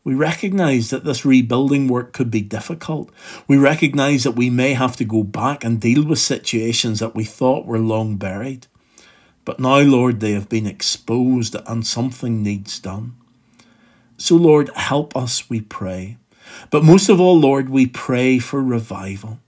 We 0.05 0.13
recognize 0.13 0.91
that 0.91 1.03
this 1.03 1.25
rebuilding 1.25 1.87
work 1.87 2.13
could 2.13 2.29
be 2.29 2.41
difficult. 2.41 3.09
We 3.47 3.57
recognize 3.57 4.23
that 4.23 4.35
we 4.35 4.51
may 4.51 4.73
have 4.73 4.95
to 4.97 5.03
go 5.03 5.23
back 5.23 5.63
and 5.63 5.81
deal 5.81 6.05
with 6.05 6.19
situations 6.19 6.99
that 6.99 7.15
we 7.15 7.23
thought 7.23 7.65
were 7.65 7.79
long 7.79 8.15
buried. 8.15 8.67
But 9.45 9.59
now, 9.59 9.79
Lord, 9.79 10.19
they 10.19 10.33
have 10.33 10.47
been 10.47 10.67
exposed 10.67 11.55
and 11.65 11.87
something 11.87 12.43
needs 12.43 12.79
done. 12.79 13.15
So, 14.15 14.35
Lord, 14.35 14.69
help 14.75 15.17
us, 15.17 15.49
we 15.49 15.59
pray. 15.59 16.17
But 16.69 16.83
most 16.83 17.09
of 17.09 17.19
all, 17.19 17.39
Lord, 17.39 17.69
we 17.69 17.87
pray 17.87 18.37
for 18.37 18.61
revival. 18.61 19.39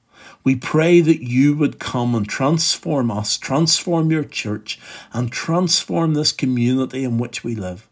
We 0.44 0.56
pray 0.56 1.02
that 1.02 1.22
you 1.22 1.56
would 1.56 1.78
come 1.78 2.16
and 2.16 2.28
transform 2.28 3.12
us, 3.12 3.38
transform 3.38 4.10
your 4.10 4.24
church, 4.24 4.80
and 5.14 5.32
transform 5.32 6.16
this 6.16 6.32
community 6.32 7.04
in 7.04 7.20
which 7.20 7.44
we 7.44 7.54
live. 7.54 7.88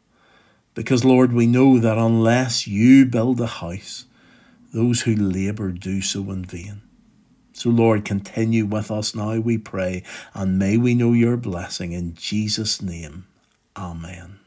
Because, 0.76 1.04
Lord, 1.04 1.34
we 1.34 1.48
know 1.48 1.80
that 1.80 1.98
unless 1.98 2.68
you 2.68 3.06
build 3.06 3.42
a 3.42 3.48
house, 3.48 4.06
those 4.74 5.02
who 5.02 5.16
labour 5.16 5.72
do 5.72 6.02
so 6.02 6.30
in 6.32 6.46
vain. 6.46 6.82
So, 7.54 7.70
Lord, 7.70 8.04
continue 8.04 8.66
with 8.66 8.92
us 8.92 9.16
now, 9.16 9.40
we 9.40 9.58
pray, 9.58 10.04
and 10.34 10.60
may 10.60 10.76
we 10.76 10.94
know 10.94 11.14
your 11.14 11.38
blessing 11.38 11.94
in 11.94 12.14
Jesus' 12.14 12.82
name. 12.82 13.26
Amen. 13.78 14.45